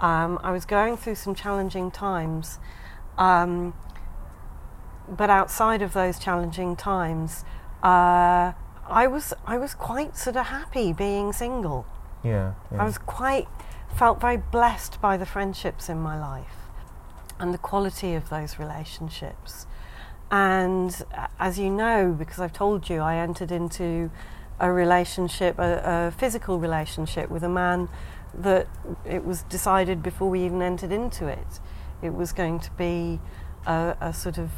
Um, 0.00 0.38
I 0.42 0.52
was 0.52 0.64
going 0.64 0.96
through 0.96 1.14
some 1.14 1.34
challenging 1.34 1.90
times, 1.90 2.58
um, 3.16 3.74
but 5.08 5.30
outside 5.30 5.80
of 5.82 5.92
those 5.92 6.18
challenging 6.18 6.76
times, 6.76 7.44
uh, 7.82 8.52
I 8.88 9.06
was 9.06 9.32
I 9.46 9.56
was 9.58 9.74
quite 9.74 10.16
sort 10.16 10.36
of 10.36 10.46
happy 10.46 10.92
being 10.92 11.32
single. 11.32 11.86
Yeah, 12.22 12.54
yeah. 12.70 12.82
I 12.82 12.84
was 12.84 12.98
quite 12.98 13.48
felt 13.94 14.20
very 14.20 14.36
blessed 14.36 15.00
by 15.00 15.16
the 15.16 15.26
friendships 15.26 15.88
in 15.88 15.98
my 15.98 16.18
life 16.20 16.56
and 17.38 17.54
the 17.54 17.58
quality 17.58 18.14
of 18.14 18.28
those 18.28 18.58
relationships. 18.58 19.66
And 20.30 21.04
uh, 21.16 21.28
as 21.38 21.58
you 21.58 21.70
know, 21.70 22.14
because 22.18 22.38
I've 22.40 22.52
told 22.52 22.90
you, 22.90 23.00
I 23.00 23.16
entered 23.16 23.52
into 23.52 24.10
a 24.58 24.72
relationship, 24.72 25.58
a, 25.58 26.08
a 26.08 26.10
physical 26.10 26.58
relationship 26.58 27.30
with 27.30 27.42
a 27.42 27.48
man 27.48 27.88
that 28.38 28.66
it 29.04 29.24
was 29.24 29.42
decided 29.44 30.02
before 30.02 30.28
we 30.30 30.44
even 30.44 30.62
entered 30.62 30.92
into 30.92 31.26
it. 31.26 31.60
It 32.02 32.14
was 32.14 32.32
going 32.32 32.60
to 32.60 32.70
be 32.72 33.20
a, 33.66 33.96
a 34.00 34.12
sort 34.12 34.38
of 34.38 34.50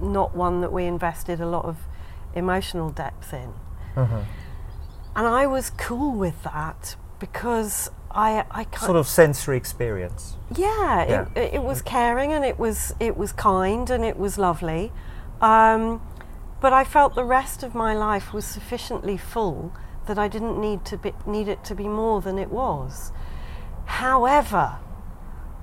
not 0.00 0.34
one 0.34 0.60
that 0.60 0.72
we 0.72 0.84
invested 0.84 1.40
a 1.40 1.46
lot 1.46 1.64
of 1.64 1.76
emotional 2.34 2.90
depth 2.90 3.32
in. 3.32 3.52
Mhm. 3.96 4.24
And 5.16 5.26
I 5.26 5.46
was 5.46 5.70
cool 5.70 6.12
with 6.12 6.42
that 6.44 6.96
because 7.18 7.90
I 8.10 8.44
I 8.50 8.64
kind 8.64 8.84
Sort 8.86 8.96
of 8.96 9.06
sensory 9.08 9.56
experience. 9.56 10.36
yeah, 10.54 11.06
Yeah. 11.08 11.26
It, 11.34 11.54
it 11.54 11.62
was 11.62 11.82
caring 11.82 12.32
and 12.32 12.44
it 12.44 12.58
was 12.58 12.94
it 13.00 13.16
was 13.16 13.32
kind 13.32 13.90
and 13.90 14.04
it 14.04 14.18
was 14.18 14.38
lovely, 14.38 14.92
um, 15.40 16.00
but 16.60 16.72
I 16.72 16.84
felt 16.84 17.14
the 17.14 17.24
rest 17.24 17.62
of 17.62 17.74
my 17.74 17.94
life 17.94 18.32
was 18.32 18.44
sufficiently 18.44 19.16
full 19.16 19.72
that 20.10 20.18
I 20.18 20.26
didn't 20.26 20.60
need 20.60 20.84
to 20.86 20.96
be, 20.96 21.12
need 21.24 21.46
it 21.46 21.62
to 21.62 21.74
be 21.76 21.86
more 21.86 22.20
than 22.20 22.36
it 22.36 22.50
was. 22.50 23.12
However, 23.84 24.78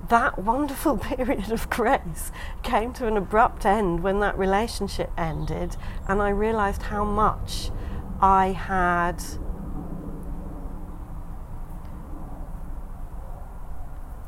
that 0.08 0.38
wonderful 0.38 0.96
period 1.16 1.52
of 1.52 1.68
grace 1.68 2.32
came 2.62 2.94
to 2.94 3.06
an 3.06 3.18
abrupt 3.18 3.66
end 3.66 4.02
when 4.02 4.20
that 4.20 4.38
relationship 4.38 5.10
ended, 5.18 5.76
and 6.08 6.22
I 6.22 6.30
realised 6.30 6.84
how 6.84 7.04
much 7.04 7.70
I 8.22 8.52
had 8.52 9.22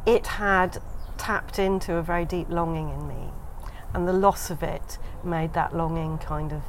it 0.05 0.27
had 0.27 0.83
tapped 1.17 1.59
into 1.59 1.95
a 1.95 2.03
very 2.03 2.27
deep 2.27 2.51
longing 2.51 2.91
in 2.91 3.09
me, 3.09 3.31
and 3.95 4.07
the 4.07 4.13
loss 4.13 4.51
of 4.51 4.63
it 4.63 4.99
made 5.25 5.55
that 5.55 5.75
longing 5.75 6.19
kind 6.19 6.53
of 6.53 6.61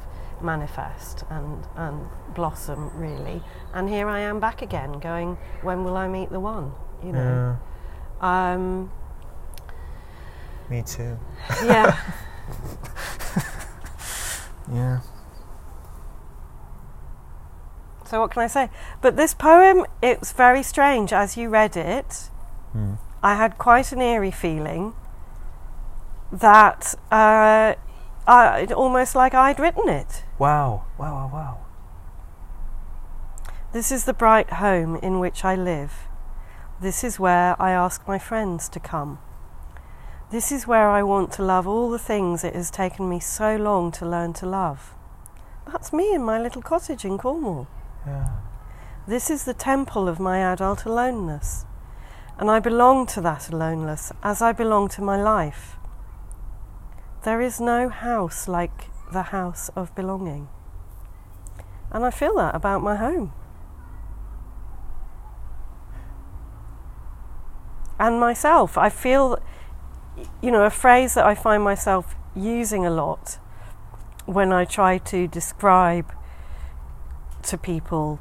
manifest 0.42 1.24
and, 1.30 1.64
and 1.76 2.06
blossom 2.34 2.90
really. 2.94 3.42
And 3.74 3.88
here 3.88 4.08
I 4.08 4.20
am 4.20 4.40
back 4.40 4.62
again, 4.62 4.98
going, 5.00 5.36
when 5.62 5.84
will 5.84 5.96
I 5.96 6.08
meet 6.08 6.30
the 6.30 6.40
one? 6.40 6.72
You 7.04 7.12
know. 7.12 7.58
Um, 8.20 8.90
Me 10.70 10.82
too. 10.82 11.18
yeah. 11.64 11.96
Yeah. 14.72 15.00
So 18.04 18.20
what 18.20 18.30
can 18.30 18.42
I 18.42 18.46
say? 18.46 18.70
But 19.00 19.16
this 19.16 19.34
poem, 19.34 19.84
it's 20.02 20.32
very 20.32 20.62
strange. 20.62 21.12
As 21.12 21.36
you 21.36 21.48
read 21.48 21.76
it, 21.76 22.30
Hmm. 22.72 22.94
I 23.22 23.34
had 23.34 23.58
quite 23.58 23.92
an 23.92 24.00
eerie 24.00 24.30
feeling 24.30 24.94
that 26.30 26.94
uh, 27.10 27.74
I, 28.26 28.66
almost 28.74 29.14
like 29.14 29.34
I'd 29.34 29.60
written 29.60 29.88
it. 29.88 30.24
Wow. 30.42 30.86
Wow. 30.98 31.14
Wow. 31.14 31.30
Wow. 31.32 31.58
This 33.72 33.92
is 33.92 34.06
the 34.06 34.12
bright 34.12 34.54
home 34.54 34.96
in 34.96 35.20
which 35.20 35.44
I 35.44 35.54
live. 35.54 36.08
This 36.80 37.04
is 37.04 37.20
where 37.20 37.54
I 37.62 37.70
ask 37.70 38.08
my 38.08 38.18
friends 38.18 38.68
to 38.70 38.80
come. 38.80 39.20
This 40.32 40.50
is 40.50 40.66
where 40.66 40.90
I 40.90 41.04
want 41.04 41.30
to 41.34 41.44
love 41.44 41.68
all 41.68 41.90
the 41.90 42.06
things 42.10 42.42
it 42.42 42.56
has 42.56 42.72
taken 42.72 43.08
me 43.08 43.20
so 43.20 43.54
long 43.54 43.92
to 43.92 44.04
learn 44.04 44.32
to 44.32 44.46
love. 44.46 44.96
That's 45.70 45.92
me 45.92 46.12
in 46.12 46.24
my 46.24 46.40
little 46.40 46.60
cottage 46.60 47.04
in 47.04 47.18
Cornwall. 47.18 47.68
Yeah. 48.04 48.40
This 49.06 49.30
is 49.30 49.44
the 49.44 49.54
temple 49.54 50.08
of 50.08 50.18
my 50.18 50.40
adult 50.40 50.84
aloneness, 50.84 51.66
and 52.36 52.50
I 52.50 52.58
belong 52.58 53.06
to 53.14 53.20
that 53.20 53.48
aloneness 53.48 54.10
as 54.24 54.42
I 54.42 54.50
belong 54.50 54.88
to 54.88 55.02
my 55.02 55.22
life. 55.22 55.76
There 57.22 57.40
is 57.40 57.60
no 57.60 57.88
house 57.88 58.48
like 58.48 58.88
the 59.12 59.24
house 59.24 59.70
of 59.76 59.94
belonging. 59.94 60.48
And 61.90 62.04
I 62.04 62.10
feel 62.10 62.34
that 62.36 62.54
about 62.54 62.82
my 62.82 62.96
home. 62.96 63.32
And 67.98 68.18
myself. 68.18 68.78
I 68.78 68.88
feel, 68.88 69.40
you 70.42 70.50
know, 70.50 70.64
a 70.64 70.70
phrase 70.70 71.14
that 71.14 71.24
I 71.24 71.34
find 71.34 71.62
myself 71.62 72.14
using 72.34 72.86
a 72.86 72.90
lot 72.90 73.38
when 74.24 74.52
I 74.52 74.64
try 74.64 74.98
to 74.98 75.28
describe 75.28 76.12
to 77.42 77.58
people 77.58 78.18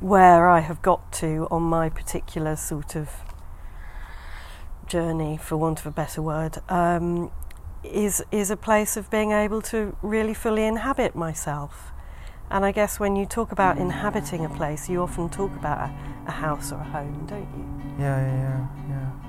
where 0.00 0.48
I 0.48 0.60
have 0.60 0.82
got 0.82 1.12
to 1.14 1.46
on 1.50 1.62
my 1.62 1.88
particular 1.88 2.56
sort 2.56 2.96
of 2.96 3.10
journey, 4.86 5.36
for 5.36 5.56
want 5.56 5.80
of 5.80 5.86
a 5.86 5.90
better 5.90 6.22
word, 6.22 6.58
um, 6.68 7.30
is 7.92 8.22
is 8.30 8.50
a 8.50 8.56
place 8.56 8.96
of 8.96 9.10
being 9.10 9.32
able 9.32 9.62
to 9.62 9.96
really 10.02 10.34
fully 10.34 10.64
inhabit 10.64 11.14
myself. 11.14 11.92
And 12.50 12.64
I 12.64 12.72
guess 12.72 13.00
when 13.00 13.16
you 13.16 13.26
talk 13.26 13.50
about 13.52 13.76
mm. 13.76 13.80
inhabiting 13.80 14.44
a 14.44 14.48
place, 14.48 14.88
you 14.88 15.02
often 15.02 15.28
talk 15.28 15.50
about 15.56 15.78
a, 15.78 15.92
a 16.28 16.30
house 16.30 16.72
or 16.72 16.76
a 16.76 16.84
home, 16.84 17.26
don't 17.26 17.48
you? 17.56 17.64
Yeah. 17.98 18.20
Yeah. 18.26 18.66
Yeah. 18.88 18.90
Yeah. 18.90 19.26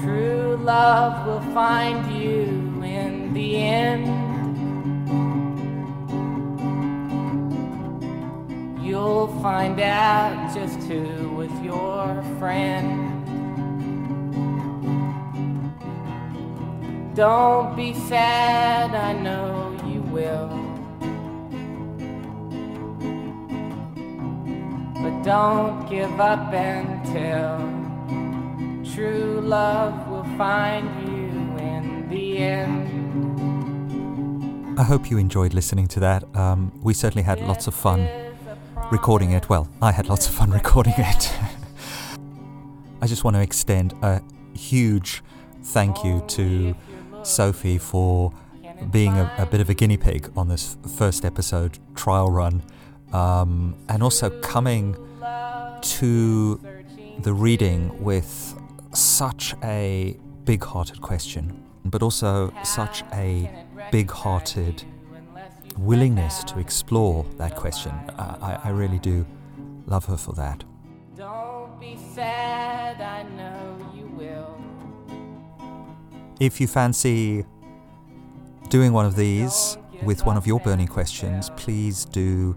True 0.00 0.56
love 0.62 1.26
will 1.26 1.54
find 1.54 2.14
you 2.14 2.82
in 2.82 3.32
the 3.32 3.56
end. 3.56 4.06
You'll 8.84 9.28
find 9.42 9.80
out 9.80 10.54
just 10.54 10.80
who 10.88 11.30
was 11.30 11.50
your 11.62 12.22
friend. 12.38 13.13
Don't 17.14 17.76
be 17.76 17.94
sad, 17.94 18.92
I 18.92 19.12
know 19.12 19.76
you 19.86 20.00
will. 20.02 20.48
But 25.00 25.22
don't 25.22 25.88
give 25.88 26.18
up 26.18 26.52
until 26.52 27.58
true 28.92 29.40
love 29.44 30.08
will 30.08 30.24
find 30.36 30.88
you 31.06 31.28
in 31.64 32.08
the 32.08 32.38
end. 32.38 32.90
I 34.76 34.82
hope 34.82 35.08
you 35.08 35.18
enjoyed 35.18 35.54
listening 35.54 35.86
to 35.88 36.00
that. 36.00 36.24
Um, 36.36 36.72
we 36.82 36.94
certainly 36.94 37.22
had 37.22 37.40
lots 37.42 37.68
of 37.68 37.74
fun 37.74 38.08
recording 38.90 39.30
it. 39.30 39.48
Well, 39.48 39.68
I 39.80 39.92
had 39.92 40.08
lots 40.08 40.26
of 40.26 40.34
fun 40.34 40.50
recording 40.60 40.94
it. 40.98 41.32
I 43.00 43.06
just 43.06 43.22
want 43.22 43.36
to 43.36 43.40
extend 43.40 43.92
a 44.02 44.20
huge 44.52 45.22
thank 45.62 46.02
you 46.02 46.24
to 46.28 46.74
Sophie 47.24 47.78
for 47.78 48.32
being 48.90 49.12
a, 49.12 49.32
a 49.38 49.46
bit 49.46 49.60
of 49.60 49.70
a 49.70 49.74
guinea 49.74 49.96
pig 49.96 50.30
on 50.36 50.48
this 50.48 50.76
first 50.96 51.24
episode 51.24 51.78
trial 51.94 52.30
run 52.30 52.62
um, 53.12 53.74
and 53.88 54.02
also 54.02 54.30
coming 54.40 54.96
to 55.80 56.60
the 57.20 57.32
reading 57.32 58.02
with 58.02 58.58
such 58.92 59.54
a 59.62 60.16
big 60.44 60.64
hearted 60.64 61.00
question, 61.00 61.62
but 61.84 62.02
also 62.02 62.52
such 62.62 63.02
a 63.12 63.50
big 63.90 64.10
hearted 64.10 64.82
willingness 65.78 66.44
to 66.44 66.58
explore 66.58 67.24
that 67.36 67.56
question. 67.56 67.92
I, 68.18 68.60
I 68.64 68.68
really 68.70 68.98
do 68.98 69.26
love 69.86 70.04
her 70.06 70.16
for 70.16 70.32
that. 70.34 70.64
Don't 71.16 71.78
be 71.80 71.96
sad, 72.14 73.00
I 73.00 73.22
know. 73.22 73.73
If 76.44 76.60
you 76.60 76.66
fancy 76.66 77.46
doing 78.68 78.92
one 78.92 79.06
of 79.06 79.16
these 79.16 79.78
with 80.02 80.26
one 80.26 80.36
of 80.36 80.46
your 80.46 80.60
burning 80.60 80.86
questions, 80.86 81.48
please 81.56 82.04
do 82.04 82.54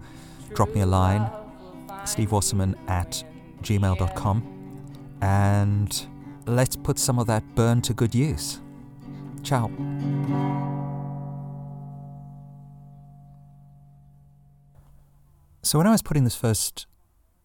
drop 0.54 0.76
me 0.76 0.82
a 0.82 0.86
line, 0.86 1.32
Steve 2.04 2.34
Wasserman 2.34 2.76
at 2.90 3.24
gmail.com, 3.62 4.44
and 5.22 6.06
let's 6.46 6.76
put 6.76 7.00
some 7.00 7.18
of 7.18 7.28
that 7.28 7.56
burn 7.56 7.82
to 7.84 7.94
good 7.94 8.14
use. 8.14 8.60
Ciao. 9.42 9.72
So, 15.64 15.78
when 15.78 15.88
I 15.88 15.92
was 15.92 16.02
putting 16.02 16.26
this 16.26 16.36
first 16.36 16.88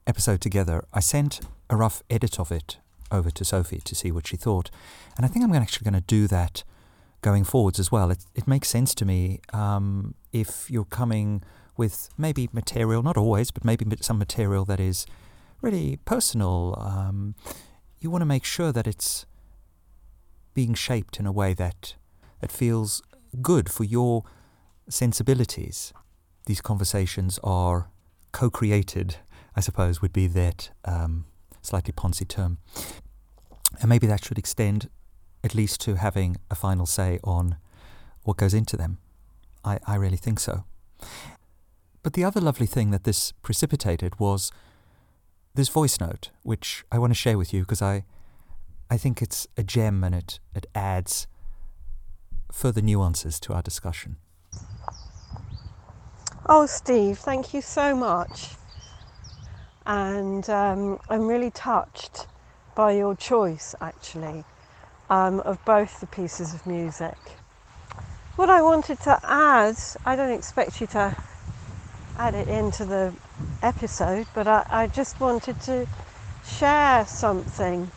episode 0.09 0.41
together, 0.41 0.85
I 0.93 0.99
sent 0.99 1.39
a 1.71 1.77
rough 1.77 2.03
edit 2.11 2.41
of 2.41 2.51
it 2.51 2.79
over 3.13 3.31
to 3.31 3.45
Sophie 3.45 3.81
to 3.85 3.95
see 3.95 4.11
what 4.11 4.27
she 4.27 4.37
thought. 4.37 4.71
And 5.17 5.27
I 5.27 5.29
think 5.29 5.45
I'm 5.45 5.55
actually 5.55 5.85
going 5.85 6.01
to 6.01 6.07
do 6.07 6.27
that 6.29 6.65
going 7.21 7.45
forwards 7.45 7.79
as 7.79 7.93
well. 7.93 8.11
It, 8.11 8.25
it 8.35 8.47
makes 8.47 8.69
sense 8.69 8.95
to 8.97 9.05
me 9.05 9.41
um, 9.53 10.15
if 10.33 10.71
you're 10.71 10.85
coming 10.85 11.43
with 11.77 12.09
maybe 12.19 12.49
material, 12.53 13.03
not 13.03 13.17
always, 13.17 13.51
but 13.51 13.65
maybe 13.65 13.87
some 14.01 14.19
material 14.19 14.65
that 14.67 14.81
is 14.81 15.07
really 15.61 15.99
personal. 16.05 16.77
Um, 16.79 17.35
you 18.01 18.11
want 18.11 18.23
to 18.23 18.27
make 18.27 18.45
sure 18.45 18.73
that 18.73 18.87
it's 18.87 19.27
being 20.55 20.75
shaped 20.75 21.19
in 21.19 21.27
a 21.27 21.33
way 21.33 21.55
that 21.55 21.95
that 22.41 22.51
feels 22.51 23.01
good 23.41 23.71
for 23.71 23.85
your 23.85 24.25
sensibilities. 24.89 25.93
These 26.47 26.61
conversations 26.61 27.39
are 27.45 27.89
co-created, 28.33 29.17
I 29.57 29.61
suppose, 29.61 30.03
would 30.03 30.13
be 30.13 30.27
that 30.27 30.71
um, 30.85 31.25
slightly 31.63 31.93
poncy 31.93 32.27
term, 32.27 32.59
and 33.81 33.89
maybe 33.89 34.07
that 34.07 34.25
should 34.25 34.39
extend 34.39 34.91
at 35.45 35.55
least 35.55 35.81
to 35.83 35.97
having 35.97 36.37
a 36.51 36.55
final 36.55 36.87
say 36.87 37.19
on 37.25 37.57
what 38.23 38.37
goes 38.37 38.55
into 38.55 38.77
them. 38.77 38.99
I, 39.65 39.79
I 39.87 39.97
really 39.97 40.17
think 40.17 40.41
so. 40.41 40.65
But 42.03 42.15
the 42.15 42.25
other 42.25 42.41
lovely 42.41 42.67
thing 42.67 42.91
that 42.91 43.05
this 43.05 43.33
precipitated 43.43 44.19
was 44.19 44.51
this 45.55 45.69
voice 45.69 46.01
note, 46.01 46.31
which 46.43 46.85
I 46.91 46.99
want 46.99 47.11
to 47.13 47.19
share 47.19 47.39
with 47.39 47.53
you 47.53 47.61
because 47.61 47.83
I, 47.83 48.05
I 48.91 48.97
think 48.97 49.23
it's 49.23 49.47
a 49.57 49.63
gem 49.63 50.03
and 50.03 50.15
it, 50.15 50.41
it 50.55 50.67
adds 50.75 51.27
further 52.51 52.83
nuances 52.83 53.39
to 53.41 53.53
our 53.53 53.63
discussion. 53.63 54.17
Oh, 56.47 56.67
Steve, 56.67 57.19
thank 57.19 57.55
you 57.55 57.63
so 57.63 57.95
much. 57.95 58.49
And 59.87 60.49
um, 60.49 60.99
I'm 61.09 61.27
really 61.27 61.51
touched 61.51 62.27
by 62.75 62.93
your 62.93 63.15
choice, 63.17 63.75
actually, 63.81 64.45
um, 65.11 65.41
of 65.41 65.65
both 65.65 66.01
the 66.01 66.07
pieces 66.07 66.55
of 66.55 66.67
music. 66.67 67.17
What 68.37 68.49
I 68.49 68.63
wanted 68.63 69.01
to 69.01 69.19
add, 69.25 69.77
I 70.07 70.17
don't 70.17 70.33
expect 70.33 70.81
you 70.81 70.87
to 70.89 71.17
add 72.17 72.35
it 72.35 72.49
into 72.49 72.85
the 72.85 73.13
episode, 73.63 74.27
but 74.35 74.47
I, 74.49 74.65
I 74.71 74.87
just 74.87 75.21
wanted 75.21 75.61
to 75.63 75.87
share 76.59 77.07
something 77.07 77.91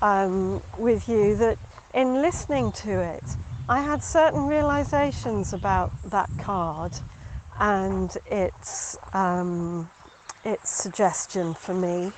um, 0.00 0.62
with 0.78 1.08
you 1.08 1.36
that 1.36 1.58
in 1.94 2.20
listening 2.20 2.72
to 2.72 3.00
it, 3.00 3.24
I 3.68 3.80
had 3.80 4.02
certain 4.02 4.46
realizations 4.46 5.52
about 5.52 5.92
that 6.10 6.30
card 6.38 6.92
and 7.58 8.16
its 8.26 8.98
um, 9.12 9.90
its 10.46 10.70
suggestion 10.70 11.54
for 11.54 11.74
me, 11.74 12.12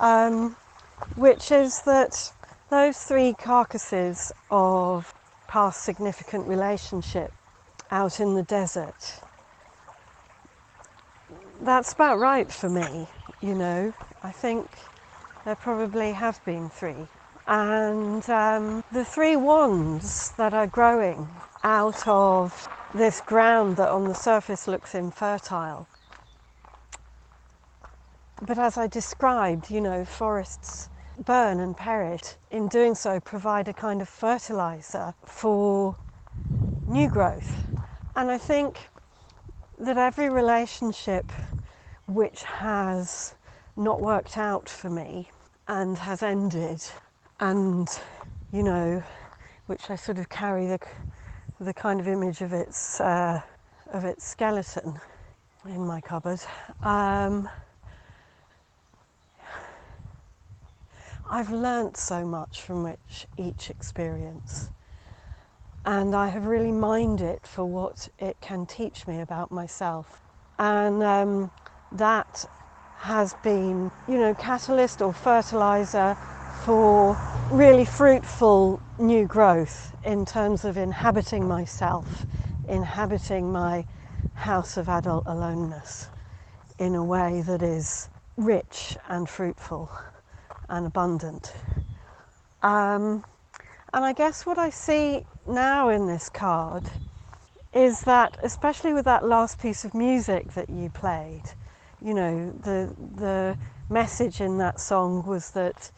um, 0.00 0.56
which 1.16 1.52
is 1.52 1.82
that 1.82 2.32
those 2.70 2.98
three 2.98 3.34
carcasses 3.34 4.32
of 4.50 5.12
past 5.46 5.82
significant 5.84 6.46
relationship 6.48 7.32
out 7.90 8.18
in 8.20 8.34
the 8.34 8.42
desert 8.42 9.20
that's 11.62 11.92
about 11.92 12.18
right 12.18 12.50
for 12.50 12.68
me, 12.68 13.06
you 13.40 13.54
know. 13.54 13.92
I 14.22 14.32
think 14.32 14.68
there 15.44 15.54
probably 15.54 16.12
have 16.12 16.44
been 16.44 16.68
three. 16.68 17.06
And 17.46 18.28
um, 18.30 18.84
the 18.92 19.04
three 19.04 19.36
wands 19.36 20.32
that 20.32 20.54
are 20.54 20.66
growing 20.66 21.28
out 21.64 22.06
of 22.06 22.68
this 22.94 23.20
ground 23.20 23.76
that 23.76 23.88
on 23.88 24.04
the 24.04 24.14
surface 24.14 24.68
looks 24.68 24.94
infertile. 24.94 25.86
But 28.44 28.58
as 28.58 28.76
I 28.76 28.88
described, 28.88 29.70
you 29.70 29.80
know, 29.80 30.04
forests 30.04 30.88
burn 31.24 31.60
and 31.60 31.76
perish. 31.76 32.22
In 32.50 32.66
doing 32.66 32.96
so, 32.96 33.20
provide 33.20 33.68
a 33.68 33.72
kind 33.72 34.02
of 34.02 34.08
fertilizer 34.08 35.14
for 35.24 35.94
new 36.88 37.08
growth. 37.08 37.64
And 38.16 38.32
I 38.32 38.38
think 38.38 38.78
that 39.78 39.96
every 39.96 40.28
relationship 40.28 41.30
which 42.08 42.42
has 42.42 43.36
not 43.76 44.00
worked 44.00 44.36
out 44.36 44.68
for 44.68 44.90
me 44.90 45.30
and 45.68 45.96
has 45.98 46.24
ended, 46.24 46.82
and 47.38 47.88
you 48.52 48.64
know, 48.64 49.04
which 49.66 49.88
I 49.88 49.94
sort 49.94 50.18
of 50.18 50.28
carry 50.28 50.66
the 50.66 50.80
the 51.60 51.72
kind 51.72 52.00
of 52.00 52.08
image 52.08 52.40
of 52.40 52.52
its 52.52 53.00
uh, 53.00 53.40
of 53.92 54.04
its 54.04 54.26
skeleton 54.26 55.00
in 55.64 55.86
my 55.86 56.00
cupboard. 56.00 56.40
Um, 56.82 57.48
I've 61.34 61.50
learnt 61.50 61.96
so 61.96 62.26
much 62.26 62.60
from 62.60 62.82
which 62.82 63.26
each 63.38 63.70
experience, 63.70 64.68
and 65.82 66.14
I 66.14 66.28
have 66.28 66.44
really 66.44 66.72
mined 66.72 67.22
it 67.22 67.46
for 67.46 67.64
what 67.64 68.10
it 68.18 68.36
can 68.42 68.66
teach 68.66 69.06
me 69.06 69.18
about 69.18 69.50
myself. 69.50 70.20
And 70.58 71.02
um, 71.02 71.50
that 71.92 72.44
has 72.98 73.32
been, 73.42 73.90
you 74.06 74.18
know, 74.18 74.34
catalyst 74.34 75.00
or 75.00 75.14
fertilizer 75.14 76.18
for 76.66 77.16
really 77.50 77.86
fruitful 77.86 78.78
new 78.98 79.24
growth 79.24 79.96
in 80.04 80.26
terms 80.26 80.66
of 80.66 80.76
inhabiting 80.76 81.48
myself, 81.48 82.26
inhabiting 82.68 83.50
my 83.50 83.86
house 84.34 84.76
of 84.76 84.86
adult 84.90 85.22
aloneness 85.24 86.08
in 86.78 86.94
a 86.94 87.02
way 87.02 87.40
that 87.46 87.62
is 87.62 88.10
rich 88.36 88.98
and 89.08 89.30
fruitful 89.30 89.90
and 90.68 90.86
abundant. 90.86 91.52
Um, 92.62 93.24
and 93.92 94.04
I 94.04 94.12
guess 94.12 94.46
what 94.46 94.58
I 94.58 94.70
see 94.70 95.24
now 95.46 95.88
in 95.88 96.06
this 96.06 96.28
card 96.28 96.84
is 97.74 98.02
that, 98.02 98.38
especially 98.42 98.92
with 98.92 99.04
that 99.06 99.24
last 99.24 99.60
piece 99.60 99.84
of 99.84 99.94
music 99.94 100.52
that 100.52 100.70
you 100.70 100.90
played, 100.90 101.42
you 102.00 102.14
know, 102.14 102.52
the 102.62 102.94
the 103.16 103.56
message 103.88 104.40
in 104.40 104.58
that 104.58 104.80
song 104.80 105.24
was 105.26 105.50
that, 105.50 105.90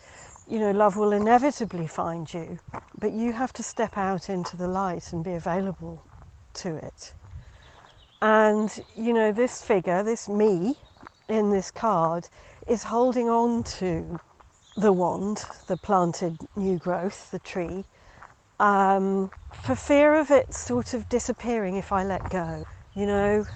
you 0.49 0.59
know, 0.59 0.71
love 0.73 0.97
will 0.97 1.13
inevitably 1.13 1.87
find 1.87 2.33
you, 2.33 2.59
but 2.99 3.13
you 3.13 3.33
have 3.33 3.53
to 3.53 3.63
step 3.63 3.97
out 3.97 4.29
into 4.29 4.57
the 4.57 4.69
light 4.69 5.13
and 5.13 5.23
be 5.25 5.35
available 5.35 6.03
to 6.55 6.75
it. 6.77 7.13
And, 8.21 8.85
you 8.97 9.13
know, 9.13 9.33
this 9.33 9.63
figure, 9.63 10.03
this 10.03 10.29
me 10.29 10.77
in 11.29 11.51
this 11.51 11.71
card, 11.71 12.29
is 12.67 12.83
holding 12.83 13.29
on 13.29 13.63
to 13.65 14.19
the 14.77 14.93
wand, 14.93 15.45
the 15.69 15.77
planted 15.77 16.37
new 16.57 16.79
growth, 16.79 17.31
the 17.31 17.39
tree, 17.39 17.85
um, 18.59 19.31
for 19.53 19.75
fear 19.75 20.15
of 20.19 20.31
it 20.31 20.53
sort 20.53 20.95
of 20.95 21.09
disappearing 21.09 21.77
if 21.77 21.93
I 21.93 22.05
let 22.05 22.29
go, 22.31 22.65
you 22.95 23.07
know, 23.07 23.47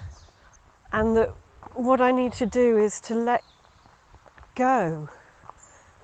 and 0.91 1.17
that 1.17 1.29
what 1.73 2.01
I 2.01 2.11
need 2.11 2.33
to 2.33 2.45
do 2.45 2.77
is 2.77 2.99
to 3.01 3.15
let 3.15 3.43
go 4.55 5.09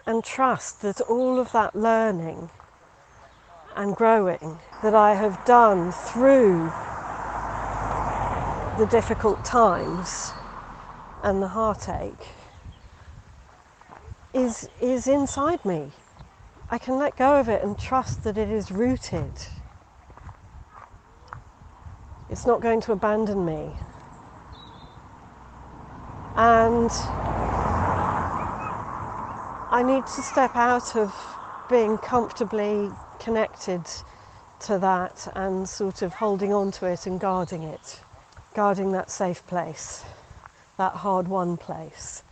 and 0.06 0.24
trust 0.24 0.82
that 0.82 1.02
all 1.02 1.40
of 1.40 1.52
that 1.54 1.76
learning 1.76 2.50
and 3.76 3.96
growing 3.96 4.60
that 4.84 4.94
I 4.94 5.16
have 5.16 5.44
done 5.46 5.92
through 5.92 6.72
the 8.78 8.86
difficult 8.86 9.44
times 9.44 10.32
and 11.24 11.42
the 11.42 11.48
heartache 11.48 12.28
is, 14.36 14.70
is 14.82 15.08
inside 15.08 15.64
me. 15.64 15.92
I 16.70 16.78
can 16.78 16.98
let 16.98 17.16
go 17.16 17.40
of 17.40 17.48
it 17.48 17.64
and 17.64 17.80
trust 17.80 18.24
that 18.24 18.38
it 18.38 18.50
is 18.50 18.70
rooted. 18.70 19.32
It's 22.30 22.46
not 22.46 22.60
going 22.60 22.82
to 22.82 22.92
abandon 22.92 23.46
me. 23.46 23.72
And 26.36 26.92
I 29.72 29.84
need 29.86 30.06
to 30.06 30.22
step 30.22 30.56
out 30.56 30.98
of 30.98 31.16
being 31.70 31.98
comfortably 31.98 32.92
connected 33.20 33.86
to 34.62 34.78
that 34.80 35.32
and 35.36 35.68
sort 35.68 36.02
of 36.02 36.14
holding 36.14 36.52
on 36.52 36.72
to 36.72 36.88
it 36.88 37.06
and 37.06 37.20
guarding 37.20 37.64
it, 37.64 38.02
guarding 38.54 38.92
that 38.92 39.10
safe 39.10 39.46
place, 39.48 40.04
that 40.78 40.94
hard 40.94 41.28
won 41.30 41.56
place. 41.56 42.25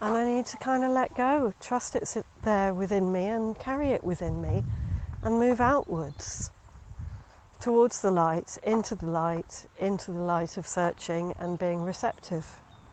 And 0.00 0.16
I 0.16 0.24
need 0.24 0.46
to 0.46 0.56
kind 0.58 0.84
of 0.84 0.92
let 0.92 1.14
go, 1.16 1.52
trust 1.60 1.96
it's 1.96 2.16
there 2.42 2.72
within 2.72 3.10
me 3.12 3.26
and 3.26 3.58
carry 3.58 3.90
it 3.90 4.04
within 4.04 4.40
me 4.40 4.62
and 5.22 5.40
move 5.40 5.60
outwards 5.60 6.50
towards 7.60 8.00
the 8.00 8.10
light, 8.12 8.58
into 8.62 8.94
the 8.94 9.06
light, 9.06 9.66
into 9.80 10.12
the 10.12 10.20
light 10.20 10.56
of 10.56 10.66
searching 10.66 11.34
and 11.40 11.58
being 11.58 11.82
receptive. 11.82 12.46